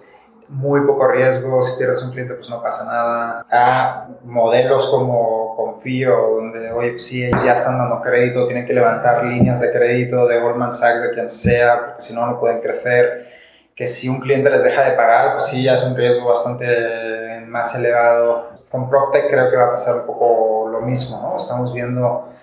muy 0.49 0.81
poco 0.81 1.07
riesgo, 1.07 1.61
si 1.61 1.77
pierdes 1.77 2.03
un 2.03 2.11
cliente 2.11 2.33
pues 2.35 2.49
no 2.49 2.61
pasa 2.61 2.85
nada. 2.85 3.45
A 3.51 4.07
modelos 4.23 4.89
como 4.89 5.55
Confío, 5.55 6.15
donde 6.35 6.71
hoy 6.71 6.91
pues 6.91 7.05
sí 7.05 7.29
ya 7.43 7.53
están 7.53 7.77
dando 7.77 8.01
crédito, 8.01 8.45
tienen 8.47 8.65
que 8.65 8.73
levantar 8.73 9.25
líneas 9.25 9.59
de 9.61 9.71
crédito 9.71 10.27
de 10.27 10.39
Goldman 10.39 10.73
Sachs, 10.73 11.01
de 11.01 11.11
quien 11.11 11.29
sea, 11.29 11.85
porque 11.85 12.01
si 12.01 12.13
no, 12.13 12.25
no 12.25 12.39
pueden 12.39 12.61
crecer. 12.61 13.27
Que 13.75 13.87
si 13.87 14.07
un 14.07 14.19
cliente 14.19 14.49
les 14.49 14.63
deja 14.63 14.83
de 14.83 14.91
pagar, 14.91 15.33
pues 15.33 15.45
sí 15.45 15.63
ya 15.63 15.73
es 15.73 15.83
un 15.83 15.95
riesgo 15.95 16.29
bastante 16.29 17.43
más 17.47 17.75
elevado. 17.75 18.49
Con 18.69 18.89
PropTech 18.89 19.29
creo 19.29 19.49
que 19.49 19.57
va 19.57 19.65
a 19.65 19.71
pasar 19.71 19.95
un 19.95 20.05
poco 20.05 20.67
lo 20.69 20.81
mismo, 20.81 21.19
¿no? 21.21 21.39
Estamos 21.39 21.73
viendo 21.73 22.33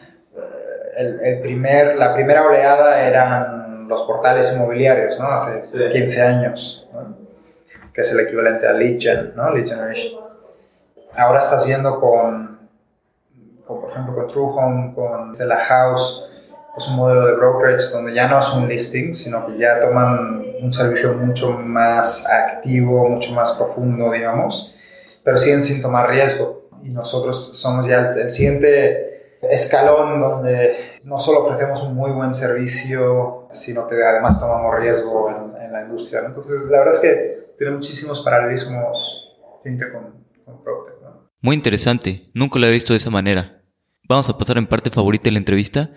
el, 0.97 1.41
primer, 1.41 1.97
la 1.97 2.15
primera 2.15 2.47
oleada 2.47 3.01
eran 3.03 3.89
los 3.89 4.03
portales 4.03 4.55
inmobiliarios, 4.55 5.19
¿no? 5.19 5.27
Hace 5.29 5.63
15 5.93 6.23
años, 6.23 6.89
que 7.93 8.03
es 8.03 8.13
el 8.13 8.21
equivalente 8.21 8.67
a 8.67 8.73
lead 8.73 9.01
gen, 9.01 9.33
¿no? 9.37 9.51
Lead 9.55 9.69
generation. 9.69 10.21
Ahora 11.17 11.41
estás 11.41 11.67
viendo 11.67 11.99
con, 12.01 12.59
con 13.67 13.81
por 13.81 13.91
ejemplo, 13.91 14.15
con 14.15 14.27
Truehome, 14.29 14.95
con 14.95 15.33
The 15.33 15.47
House, 15.47 16.31
es 16.77 16.89
un 16.89 16.97
modelo 16.97 17.27
de 17.27 17.35
brokerage 17.35 17.91
donde 17.93 18.15
ya 18.15 18.29
no 18.29 18.39
es 18.39 18.53
un 18.55 18.69
listing, 18.69 19.13
sino 19.13 19.47
que 19.47 19.59
ya 19.59 19.81
toman 19.81 20.45
un 20.63 20.73
servicio 20.73 21.15
mucho 21.15 21.59
más 21.59 22.29
activo, 22.31 23.09
mucho 23.09 23.33
más 23.33 23.53
profundo, 23.57 24.13
digamos, 24.13 24.75
pero 25.25 25.37
siguen 25.37 25.63
sin 25.63 25.83
tomar 25.83 26.09
riesgo. 26.09 26.69
Y 26.83 26.91
nosotros 26.91 27.59
somos 27.59 27.87
ya 27.87 28.11
el 28.11 28.31
siguiente 28.31 29.39
escalón 29.43 30.21
donde 30.21 31.01
no 31.05 31.19
solo 31.19 31.47
ofrecemos 31.47 31.83
un 31.83 31.95
muy 31.95 32.11
buen 32.11 32.35
servicio, 32.35 33.49
sino 33.53 33.87
que 33.87 34.03
además 34.03 34.41
tomamos 34.41 34.79
riesgo 34.79 35.31
en, 35.31 35.51
la 35.71 35.83
industria. 35.83 36.23
Entonces, 36.27 36.63
la 36.69 36.79
verdad 36.79 36.95
es 36.95 37.01
que 37.01 37.30
tiene 37.61 37.75
muchísimos 37.75 38.23
paralelismos 38.23 39.37
fintech 39.63 39.93
con, 39.93 40.25
con 40.47 40.65
Muy 41.43 41.55
interesante, 41.55 42.31
nunca 42.33 42.59
lo 42.59 42.67
he 42.67 42.71
visto 42.71 42.95
de 42.95 42.97
esa 42.97 43.11
manera. 43.11 43.61
Vamos 44.09 44.31
a 44.31 44.39
pasar 44.39 44.57
en 44.57 44.67
parte 44.67 44.89
favorita 44.89 45.25
de 45.25 45.33
la 45.33 45.41
entrevista, 45.41 45.91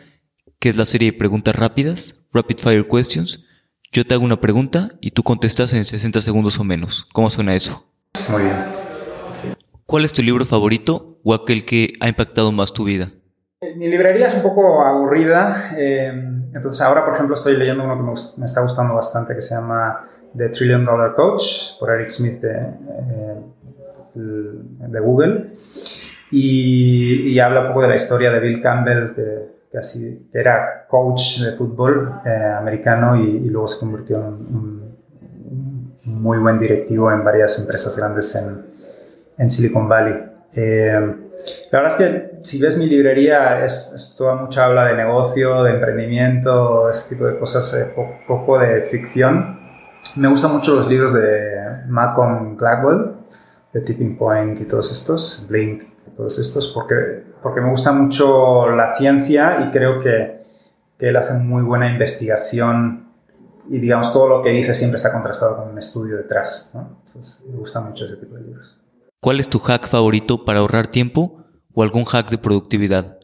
que 0.59 0.67
es 0.67 0.75
la 0.75 0.83
serie 0.83 1.11
de 1.11 1.17
preguntas 1.17 1.55
rápidas, 1.55 2.15
Rapid 2.33 2.57
Fire 2.57 2.85
Questions. 2.85 3.45
Yo 3.93 4.05
te 4.05 4.13
hago 4.13 4.25
una 4.25 4.41
pregunta 4.41 4.89
y 4.99 5.11
tú 5.11 5.23
contestas 5.23 5.71
en 5.71 5.85
60 5.85 6.19
segundos 6.19 6.59
o 6.59 6.65
menos. 6.65 7.07
¿Cómo 7.13 7.29
suena 7.29 7.55
eso? 7.55 7.89
Muy 8.27 8.43
bien. 8.43 8.57
¿Cuál 9.85 10.03
es 10.03 10.11
tu 10.11 10.21
libro 10.21 10.43
favorito 10.43 11.21
o 11.23 11.33
aquel 11.33 11.63
que 11.63 11.93
ha 12.01 12.09
impactado 12.09 12.51
más 12.51 12.73
tu 12.73 12.83
vida? 12.83 13.09
Mi 13.77 13.87
librería 13.87 14.27
es 14.27 14.33
un 14.33 14.41
poco 14.41 14.83
aburrida, 14.83 15.71
eh, 15.77 16.11
entonces 16.53 16.81
ahora, 16.81 17.05
por 17.05 17.13
ejemplo, 17.13 17.35
estoy 17.35 17.55
leyendo 17.55 17.85
uno 17.85 17.95
que 17.95 18.37
me, 18.37 18.45
está 18.45 18.59
gustando 18.59 18.95
bastante 18.95 19.33
que 19.33 19.41
se 19.41 19.55
llama 19.55 20.05
The 20.35 20.49
Trillion 20.49 20.83
Dollar 20.83 21.13
Coach 21.13 21.77
por 21.79 21.91
Eric 21.91 22.09
Smith 22.09 22.41
de, 22.41 22.51
eh, 24.15 24.99
Google 24.99 25.47
y, 26.31 27.39
habla 27.39 27.61
un 27.61 27.67
poco 27.67 27.83
de 27.83 27.89
la 27.89 27.95
historia 27.95 28.31
de 28.31 28.39
Bill 28.39 28.61
Campbell, 28.61 29.13
que, 29.13 29.77
así, 29.77 30.27
era 30.33 30.85
coach 30.87 31.41
de 31.41 31.53
fútbol 31.53 32.21
eh, 32.25 32.29
americano 32.57 33.15
y, 33.15 33.49
luego 33.49 33.67
se 33.67 33.79
convirtió 33.79 34.17
en 34.17 34.23
un, 34.23 34.83
muy 36.03 36.37
buen 36.39 36.59
directivo 36.59 37.11
en 37.11 37.23
varias 37.23 37.59
empresas 37.59 37.95
grandes 37.97 38.35
en, 38.35 39.49
Silicon 39.49 39.87
Valley. 39.87 40.13
La 41.71 41.79
verdad 41.79 41.91
es 41.91 41.95
que 41.95 42.39
si 42.43 42.59
ves 42.59 42.77
mi 42.77 42.87
librería 42.87 43.63
es, 43.63 44.13
toda 44.17 44.35
mucha 44.35 44.65
habla 44.65 44.85
de 44.85 44.95
negocio, 44.95 45.63
de 45.63 45.71
emprendimiento, 45.71 46.89
ese 46.89 47.09
tipo 47.09 47.25
de 47.25 47.37
cosas, 47.37 47.73
eh, 47.73 47.93
poco 48.27 48.59
de 48.59 48.83
ficción. 48.83 49.62
Me 50.15 50.27
gustan 50.27 50.53
mucho 50.53 50.75
los 50.75 50.87
libros 50.87 51.13
de 51.13 51.83
Malcolm 51.87 52.55
Gladwell, 52.55 53.13
de 53.73 53.81
Tipping 53.81 54.17
Point 54.17 54.61
y 54.61 54.65
todos 54.65 54.91
estos, 54.91 55.47
Blink 55.49 55.83
y 56.07 56.11
todos 56.15 56.37
estos, 56.37 56.67
porque, 56.67 57.23
porque 57.41 57.61
me 57.61 57.69
gusta 57.69 57.91
mucho 57.91 58.69
la 58.69 58.93
ciencia 58.93 59.59
y 59.61 59.71
creo 59.71 59.99
que, 59.99 60.39
que 60.97 61.09
él 61.09 61.15
hace 61.15 61.33
muy 61.33 61.63
buena 61.63 61.89
investigación 61.89 63.03
y 63.69 63.79
digamos 63.79 64.11
todo 64.11 64.27
lo 64.27 64.41
que 64.41 64.49
dice 64.49 64.73
siempre 64.73 64.97
está 64.97 65.11
contrastado 65.11 65.57
con 65.57 65.69
un 65.69 65.77
estudio 65.77 66.17
detrás. 66.17 66.71
Entonces 66.73 67.43
me 67.49 67.57
gusta 67.57 67.81
mucho 67.81 68.05
ese 68.05 68.17
tipo 68.17 68.35
de 68.35 68.41
libros. 68.41 68.77
¿Cuál 69.19 69.39
es 69.39 69.47
tu 69.47 69.59
hack 69.59 69.87
favorito 69.87 70.43
para 70.43 70.59
ahorrar 70.59 70.87
tiempo 70.87 71.43
o 71.73 71.81
algún 71.81 72.03
hack 72.05 72.29
de 72.29 72.37
productividad? 72.37 73.19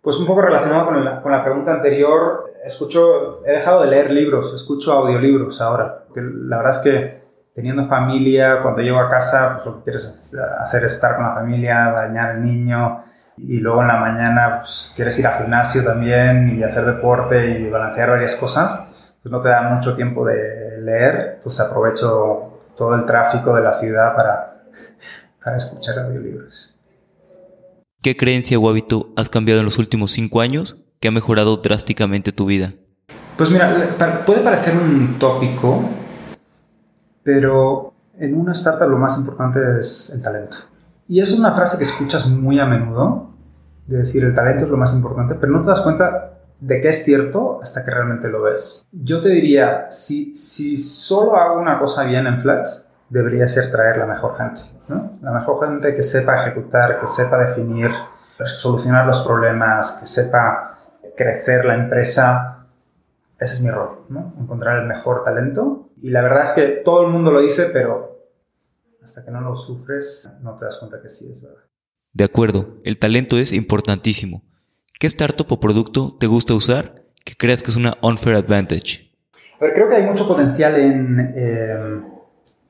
Pues 0.00 0.16
un 0.18 0.26
poco 0.26 0.40
relacionado 0.40 0.86
con 0.86 1.04
la, 1.04 1.20
con 1.20 1.32
la, 1.32 1.44
pregunta 1.44 1.74
anterior, 1.74 2.52
escucho, 2.66 3.44
he 3.46 3.52
dejado 3.52 3.82
de 3.82 3.88
leer 3.88 4.10
libros, 4.10 4.52
escucho 4.52 4.92
audiolibros 4.92 5.60
ahora. 5.60 6.04
Porque 6.06 6.20
la 6.22 6.58
verdad 6.58 6.70
es 6.70 6.78
que 6.78 7.26
teniendo 7.54 7.84
familia, 7.84 8.60
cuando 8.62 8.82
llego 8.82 8.98
a 8.98 9.08
casa, 9.08 9.54
pues 9.54 9.66
lo 9.66 9.78
que 9.78 9.84
quieres 9.84 10.34
hacer 10.60 10.84
es 10.84 10.94
estar 10.94 11.16
con 11.16 11.24
la 11.24 11.34
familia, 11.34 11.88
bañar 11.88 12.30
al 12.30 12.42
niño 12.42 13.04
y 13.38 13.58
luego 13.58 13.82
en 13.82 13.88
la 13.88 13.96
mañana 13.96 14.58
pues, 14.60 14.92
quieres 14.94 15.18
ir 15.18 15.26
al 15.26 15.42
gimnasio 15.42 15.84
también 15.84 16.58
y 16.58 16.62
hacer 16.62 16.84
deporte 16.84 17.58
y 17.60 17.70
balancear 17.70 18.10
varias 18.10 18.34
cosas. 18.36 18.74
Entonces 18.74 19.32
no 19.32 19.40
te 19.40 19.48
da 19.48 19.62
mucho 19.62 19.94
tiempo 19.94 20.26
de 20.26 20.80
leer, 20.80 21.34
entonces 21.36 21.60
aprovecho 21.60 22.60
todo 22.76 22.94
el 22.94 23.06
tráfico 23.06 23.54
de 23.54 23.62
la 23.62 23.72
ciudad 23.72 24.14
para, 24.14 24.64
para 25.44 25.56
escuchar 25.56 25.98
audiolibros. 26.00 26.74
¿Qué 28.02 28.16
creencia 28.16 28.58
o 28.58 28.68
hábito 28.68 29.08
has 29.16 29.28
cambiado 29.28 29.60
en 29.60 29.66
los 29.66 29.78
últimos 29.78 30.12
cinco 30.12 30.40
años 30.40 30.85
que 31.00 31.08
ha 31.08 31.10
mejorado 31.10 31.56
drásticamente 31.58 32.32
tu 32.32 32.46
vida? 32.46 32.72
Pues 33.36 33.50
mira, 33.50 33.70
puede 34.24 34.40
parecer 34.40 34.74
un 34.76 35.18
tópico, 35.18 35.82
pero 37.22 37.92
en 38.18 38.38
una 38.38 38.52
startup 38.52 38.88
lo 38.88 38.98
más 38.98 39.18
importante 39.18 39.60
es 39.78 40.10
el 40.14 40.22
talento. 40.22 40.56
Y 41.08 41.20
es 41.20 41.38
una 41.38 41.52
frase 41.52 41.76
que 41.76 41.84
escuchas 41.84 42.26
muy 42.26 42.58
a 42.58 42.64
menudo, 42.64 43.30
de 43.86 43.98
decir 43.98 44.24
el 44.24 44.34
talento 44.34 44.64
es 44.64 44.70
lo 44.70 44.76
más 44.76 44.92
importante, 44.94 45.34
pero 45.34 45.52
no 45.52 45.62
te 45.62 45.68
das 45.68 45.80
cuenta 45.80 46.32
de 46.58 46.80
que 46.80 46.88
es 46.88 47.04
cierto 47.04 47.60
hasta 47.62 47.84
que 47.84 47.90
realmente 47.90 48.28
lo 48.28 48.42
ves. 48.42 48.86
Yo 48.90 49.20
te 49.20 49.28
diría, 49.28 49.90
si, 49.90 50.34
si 50.34 50.76
solo 50.76 51.36
hago 51.36 51.60
una 51.60 51.78
cosa 51.78 52.04
bien 52.04 52.26
en 52.26 52.40
Flex, 52.40 52.86
debería 53.08 53.46
ser 53.46 53.70
traer 53.70 53.98
la 53.98 54.06
mejor 54.06 54.36
gente. 54.36 54.62
La 55.20 55.32
mejor 55.32 55.66
gente 55.66 55.94
que 55.94 56.02
sepa 56.02 56.36
ejecutar, 56.36 57.00
que 57.00 57.06
sepa 57.06 57.38
definir, 57.38 57.90
solucionar 58.44 59.06
los 59.06 59.20
problemas, 59.20 59.94
que 59.94 60.06
sepa 60.06 60.75
crecer 61.16 61.64
la 61.64 61.74
empresa, 61.74 62.66
ese 63.38 63.54
es 63.54 63.62
mi 63.62 63.70
rol, 63.70 64.04
¿no? 64.08 64.34
Encontrar 64.38 64.80
el 64.80 64.86
mejor 64.86 65.24
talento. 65.24 65.90
Y 65.96 66.10
la 66.10 66.22
verdad 66.22 66.42
es 66.42 66.52
que 66.52 66.66
todo 66.68 67.06
el 67.06 67.12
mundo 67.12 67.30
lo 67.30 67.40
dice, 67.40 67.66
pero 67.66 68.28
hasta 69.02 69.24
que 69.24 69.30
no 69.30 69.40
lo 69.40 69.54
sufres, 69.54 70.28
no 70.42 70.56
te 70.56 70.64
das 70.64 70.78
cuenta 70.78 71.00
que 71.00 71.08
sí 71.08 71.30
es 71.30 71.42
verdad. 71.42 71.62
De 72.12 72.24
acuerdo, 72.24 72.78
el 72.84 72.98
talento 72.98 73.38
es 73.38 73.52
importantísimo. 73.52 74.42
¿Qué 74.98 75.06
startup 75.06 75.52
o 75.52 75.60
producto 75.60 76.16
te 76.18 76.26
gusta 76.26 76.54
usar 76.54 77.04
que 77.24 77.36
creas 77.36 77.62
que 77.62 77.70
es 77.70 77.76
una 77.76 77.94
unfair 78.02 78.36
advantage? 78.36 79.12
A 79.60 79.64
ver, 79.64 79.74
creo 79.74 79.88
que 79.88 79.96
hay 79.96 80.02
mucho 80.02 80.26
potencial 80.26 80.76
en, 80.76 81.34
eh, 81.36 82.00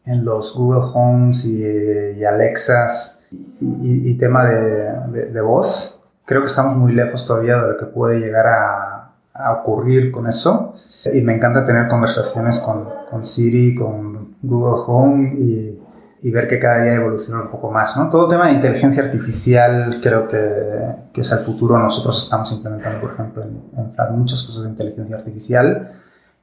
en 0.06 0.24
los 0.24 0.54
Google 0.54 0.90
Homes 0.94 1.44
y, 1.44 2.24
Alexas 2.24 3.24
y, 3.60 4.14
tema 4.18 4.48
de, 4.48 5.30
de, 5.32 5.40
voz. 5.40 5.95
Creo 6.26 6.42
que 6.42 6.48
estamos 6.48 6.76
muy 6.76 6.92
lejos 6.92 7.24
todavía 7.24 7.56
de 7.62 7.72
lo 7.72 7.76
que 7.78 7.86
puede 7.86 8.20
llegar 8.20 8.46
a, 8.46 9.12
a 9.32 9.52
ocurrir 9.52 10.12
con 10.12 10.26
eso. 10.26 10.74
Y 11.14 11.22
me 11.22 11.34
encanta 11.34 11.64
tener 11.64 11.88
conversaciones 11.88 12.60
con, 12.60 12.86
con 13.10 13.24
Siri, 13.24 13.74
con 13.74 14.36
Google 14.42 14.82
Home 14.86 15.34
y 15.38 15.80
y 16.26 16.30
ver 16.30 16.48
que 16.48 16.58
cada 16.58 16.82
día 16.82 16.94
evoluciona 16.94 17.42
un 17.42 17.50
poco 17.50 17.70
más. 17.70 17.96
¿no? 17.96 18.08
Todo 18.08 18.24
el 18.24 18.28
tema 18.28 18.48
de 18.48 18.54
inteligencia 18.54 19.02
artificial 19.02 20.00
creo 20.02 20.26
que, 20.26 21.10
que 21.12 21.20
es 21.20 21.30
el 21.32 21.38
futuro. 21.40 21.78
Nosotros 21.78 22.18
estamos 22.18 22.50
implementando, 22.52 23.00
por 23.00 23.12
ejemplo, 23.12 23.42
en, 23.42 23.62
en 23.76 24.18
muchas 24.18 24.42
cosas 24.42 24.64
de 24.64 24.70
inteligencia 24.70 25.16
artificial 25.16 25.88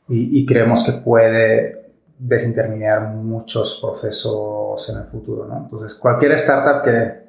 y, 0.08 0.40
y, 0.40 0.46
creemos 0.46 0.84
que 0.84 0.94
puede 0.94 1.92
desintermediar 2.18 3.10
muchos 3.14 3.80
procesos 3.82 4.90
en 4.90 5.00
el 5.00 5.06
futuro. 5.06 5.48
¿no? 5.48 5.58
Entonces, 5.58 5.96
cualquier 5.96 6.34
startup 6.34 6.84
que 6.84 7.23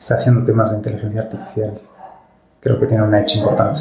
esté 0.00 0.14
haciendo 0.14 0.42
temas 0.42 0.70
de 0.70 0.78
inteligencia 0.78 1.20
artificial 1.20 1.80
creo 2.60 2.78
que 2.78 2.86
tiene 2.86 3.02
un 3.02 3.14
hecho 3.14 3.38
importante. 3.38 3.80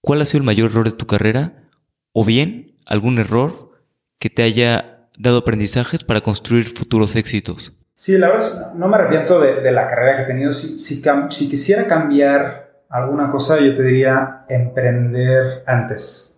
¿Cuál 0.00 0.20
ha 0.20 0.24
sido 0.24 0.38
el 0.38 0.46
mayor 0.46 0.70
error 0.70 0.88
de 0.88 0.96
tu 0.96 1.06
carrera? 1.06 1.64
¿O 2.12 2.24
bien 2.24 2.76
algún 2.86 3.18
error 3.18 3.70
que 4.18 4.30
te 4.30 4.42
haya 4.42 5.08
dado 5.18 5.38
aprendizajes 5.38 6.04
para 6.04 6.20
construir 6.20 6.68
futuros 6.68 7.16
éxitos. 7.16 7.78
Sí, 7.94 8.18
la 8.18 8.28
verdad 8.28 8.74
no 8.74 8.88
me 8.88 8.96
arrepiento 8.96 9.40
de, 9.40 9.72
la 9.72 9.86
carrera 9.86 10.16
que 10.16 10.22
he 10.22 10.26
tenido. 10.26 10.52
Si, 10.52 10.78
si, 10.78 11.02
si, 11.30 11.48
quisiera 11.48 11.86
cambiar 11.86 12.82
alguna 12.88 13.30
cosa, 13.30 13.58
yo 13.58 13.74
te 13.74 13.82
diría 13.82 14.44
emprender 14.48 15.62
antes. 15.66 16.34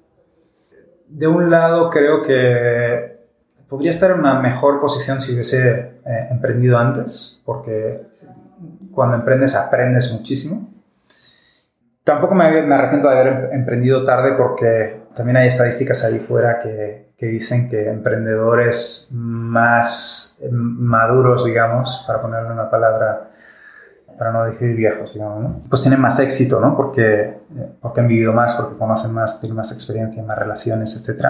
De 1.09 1.27
un 1.27 1.51
lado, 1.51 1.91
creo 1.91 2.23
que 2.23 3.18
podría 3.69 3.91
estar 3.91 4.11
en 4.11 4.21
una 4.21 4.41
mejor 4.41 4.81
posición 4.81 5.21
si 5.21 5.33
hubiese 5.35 5.69
eh, 6.05 6.27
emprendido 6.31 6.79
antes, 6.79 7.41
porque 7.45 8.03
cuando 8.93 9.17
emprendes 9.17 9.55
aprendes 9.55 10.13
muchísimo. 10.13 10.69
Tampoco 12.03 12.35
me, 12.35 12.45
arrepiento 12.45 13.09
de 13.09 13.21
haber 13.21 13.51
emprendido 13.53 14.05
tarde 14.05 14.33
porque 14.33 15.03
también 15.15 15.37
hay 15.37 15.49
estadísticas 15.49 16.03
ahí 16.05 16.19
fuera 16.19 16.59
que, 16.59 17.11
que 17.19 17.27
dicen 17.27 17.69
que 17.69 17.91
emprendedores 17.91 19.09
más 19.11 20.39
maduros, 20.51 21.45
digamos, 21.45 22.05
para 22.07 22.23
ponerle 22.23 22.53
una 22.53 22.71
palabra, 22.71 23.29
para 24.17 24.33
no 24.33 24.45
decir 24.45 24.75
viejos, 24.75 25.15
digamos, 25.15 25.43
¿no? 25.43 25.61
pues 25.69 25.83
tienen 25.83 26.01
más 26.01 26.19
éxito, 26.21 26.61
¿no? 26.61 26.77
Porque, 26.77 27.41
porque 27.81 28.01
han 28.01 28.09
vivido 28.09 28.33
más, 28.33 28.55
porque 28.55 28.79
conocen 28.79 29.13
más, 29.13 29.41
tienen 29.41 29.57
más 29.57 29.71
experiencia, 29.73 30.23
más 30.23 30.39
relaciones, 30.39 30.97
etc. 30.97 31.27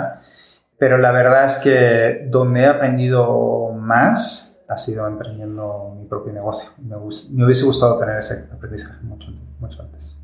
Pero 0.78 0.96
la 0.96 1.10
verdad 1.10 1.44
es 1.44 1.58
que 1.58 2.26
donde 2.30 2.60
he 2.60 2.66
aprendido 2.66 3.72
más 3.72 4.62
ha 4.68 4.78
sido 4.78 5.06
emprendiendo 5.06 5.96
mi 5.98 6.06
propio 6.06 6.32
negocio. 6.32 6.70
Me, 6.78 6.96
me 6.96 7.44
hubiese 7.44 7.64
gustado 7.64 7.98
tener 7.98 8.18
ese 8.18 8.46
aprendizaje 8.52 9.02
mucho, 9.02 9.32
mucho 9.58 9.82
antes. 9.82 10.16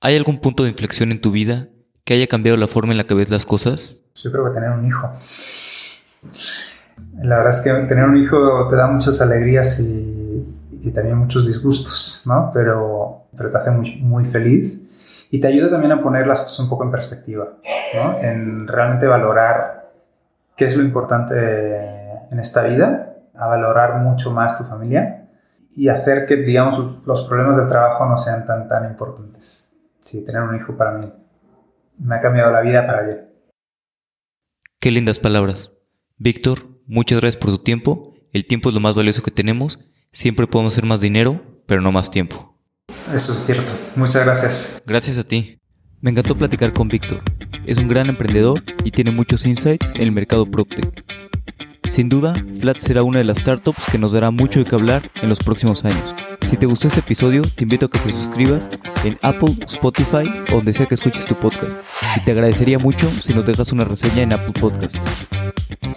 ¿Hay 0.00 0.16
algún 0.16 0.38
punto 0.38 0.62
de 0.62 0.70
inflexión 0.70 1.10
en 1.10 1.20
tu 1.20 1.32
vida 1.32 1.68
que 2.04 2.14
haya 2.14 2.26
cambiado 2.26 2.56
la 2.56 2.68
forma 2.68 2.92
en 2.92 2.98
la 2.98 3.04
que 3.04 3.14
ves 3.14 3.30
las 3.30 3.46
cosas? 3.46 4.00
Yo 4.14 4.30
creo 4.30 4.44
que 4.44 4.52
tener 4.52 4.70
un 4.70 4.86
hijo. 4.86 5.10
La 7.22 7.38
verdad 7.38 7.50
es 7.50 7.60
que 7.60 7.70
tener 7.88 8.04
un 8.04 8.16
hijo 8.16 8.66
te 8.68 8.76
da 8.76 8.86
muchas 8.86 9.20
alegrías 9.20 9.80
y, 9.80 10.44
y 10.82 10.90
también 10.92 11.18
muchos 11.18 11.46
disgustos, 11.46 12.22
¿no? 12.26 12.50
Pero, 12.54 13.24
pero 13.36 13.50
te 13.50 13.58
hace 13.58 13.70
muy, 13.70 13.96
muy 13.96 14.24
feliz 14.24 14.78
y 15.30 15.40
te 15.40 15.48
ayuda 15.48 15.70
también 15.70 15.92
a 15.92 16.02
poner 16.02 16.26
las 16.26 16.42
cosas 16.42 16.60
un 16.60 16.68
poco 16.68 16.84
en 16.84 16.90
perspectiva, 16.90 17.56
¿no? 17.94 18.18
En 18.20 18.66
realmente 18.66 19.06
valorar 19.06 19.92
qué 20.56 20.66
es 20.66 20.76
lo 20.76 20.82
importante 20.82 21.34
en 22.30 22.38
esta 22.38 22.62
vida, 22.62 23.16
a 23.34 23.46
valorar 23.46 23.96
mucho 23.98 24.30
más 24.30 24.56
tu 24.56 24.64
familia 24.64 25.28
y 25.76 25.88
hacer 25.88 26.26
que, 26.26 26.36
digamos, 26.36 27.02
los 27.04 27.22
problemas 27.24 27.56
del 27.56 27.66
trabajo 27.66 28.06
no 28.06 28.16
sean 28.16 28.44
tan, 28.44 28.66
tan 28.66 28.86
importantes 28.86 29.66
sí, 30.06 30.24
tener 30.24 30.42
un 30.42 30.56
hijo 30.56 30.76
para 30.76 30.92
mí 30.92 31.04
me 31.98 32.16
ha 32.16 32.20
cambiado 32.20 32.52
la 32.52 32.60
vida 32.60 32.86
para 32.86 33.02
bien. 33.02 33.28
Qué 34.80 34.90
lindas 34.90 35.18
palabras. 35.18 35.72
Víctor, 36.18 36.60
muchas 36.86 37.20
gracias 37.20 37.40
por 37.40 37.50
tu 37.50 37.58
tiempo. 37.58 38.14
El 38.32 38.46
tiempo 38.46 38.68
es 38.68 38.74
lo 38.74 38.80
más 38.80 38.94
valioso 38.94 39.22
que 39.22 39.30
tenemos. 39.30 39.78
Siempre 40.12 40.46
podemos 40.46 40.74
hacer 40.74 40.84
más 40.84 41.00
dinero, 41.00 41.40
pero 41.66 41.80
no 41.80 41.92
más 41.92 42.10
tiempo. 42.10 42.55
Eso 43.14 43.32
es 43.32 43.46
cierto. 43.46 43.72
Muchas 43.94 44.24
gracias. 44.24 44.82
Gracias 44.86 45.18
a 45.18 45.24
ti. 45.24 45.58
Me 46.00 46.10
encantó 46.10 46.36
platicar 46.36 46.72
con 46.72 46.88
Víctor. 46.88 47.22
Es 47.66 47.78
un 47.78 47.88
gran 47.88 48.08
emprendedor 48.08 48.62
y 48.84 48.90
tiene 48.90 49.10
muchos 49.10 49.46
insights 49.46 49.90
en 49.94 50.02
el 50.02 50.12
mercado 50.12 50.46
PropTech. 50.46 51.04
Sin 51.90 52.08
duda, 52.08 52.34
Flat 52.60 52.78
será 52.78 53.02
una 53.02 53.18
de 53.18 53.24
las 53.24 53.38
startups 53.38 53.82
que 53.90 53.98
nos 53.98 54.12
dará 54.12 54.30
mucho 54.30 54.58
de 54.58 54.66
qué 54.66 54.74
hablar 54.74 55.02
en 55.22 55.28
los 55.28 55.38
próximos 55.38 55.84
años. 55.84 56.14
Si 56.48 56.56
te 56.56 56.66
gustó 56.66 56.88
este 56.88 57.00
episodio, 57.00 57.42
te 57.42 57.64
invito 57.64 57.86
a 57.86 57.90
que 57.90 57.98
te 57.98 58.12
suscribas 58.12 58.68
en 59.04 59.18
Apple, 59.22 59.54
Spotify 59.66 60.28
o 60.52 60.56
donde 60.56 60.74
sea 60.74 60.86
que 60.86 60.96
escuches 60.96 61.24
tu 61.26 61.36
podcast. 61.36 61.78
Y 62.16 62.20
te 62.24 62.32
agradecería 62.32 62.78
mucho 62.78 63.08
si 63.24 63.32
nos 63.34 63.46
dejas 63.46 63.70
una 63.72 63.84
reseña 63.84 64.22
en 64.22 64.32
Apple 64.32 64.52
Podcast. 64.60 64.96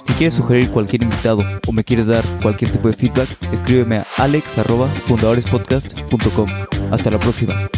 Si 0.06 0.14
quieres 0.14 0.36
sugerir 0.36 0.70
cualquier 0.70 1.02
invitado 1.04 1.44
o 1.68 1.72
me 1.72 1.84
quieres 1.84 2.08
dar 2.08 2.24
cualquier 2.42 2.72
tipo 2.72 2.88
de 2.88 2.96
feedback, 2.96 3.28
escríbeme 3.52 3.98
a 3.98 4.08
alex.fundadorespodcast.com. 4.18 6.79
Hasta 6.92 7.12
la 7.12 7.20
próxima. 7.20 7.70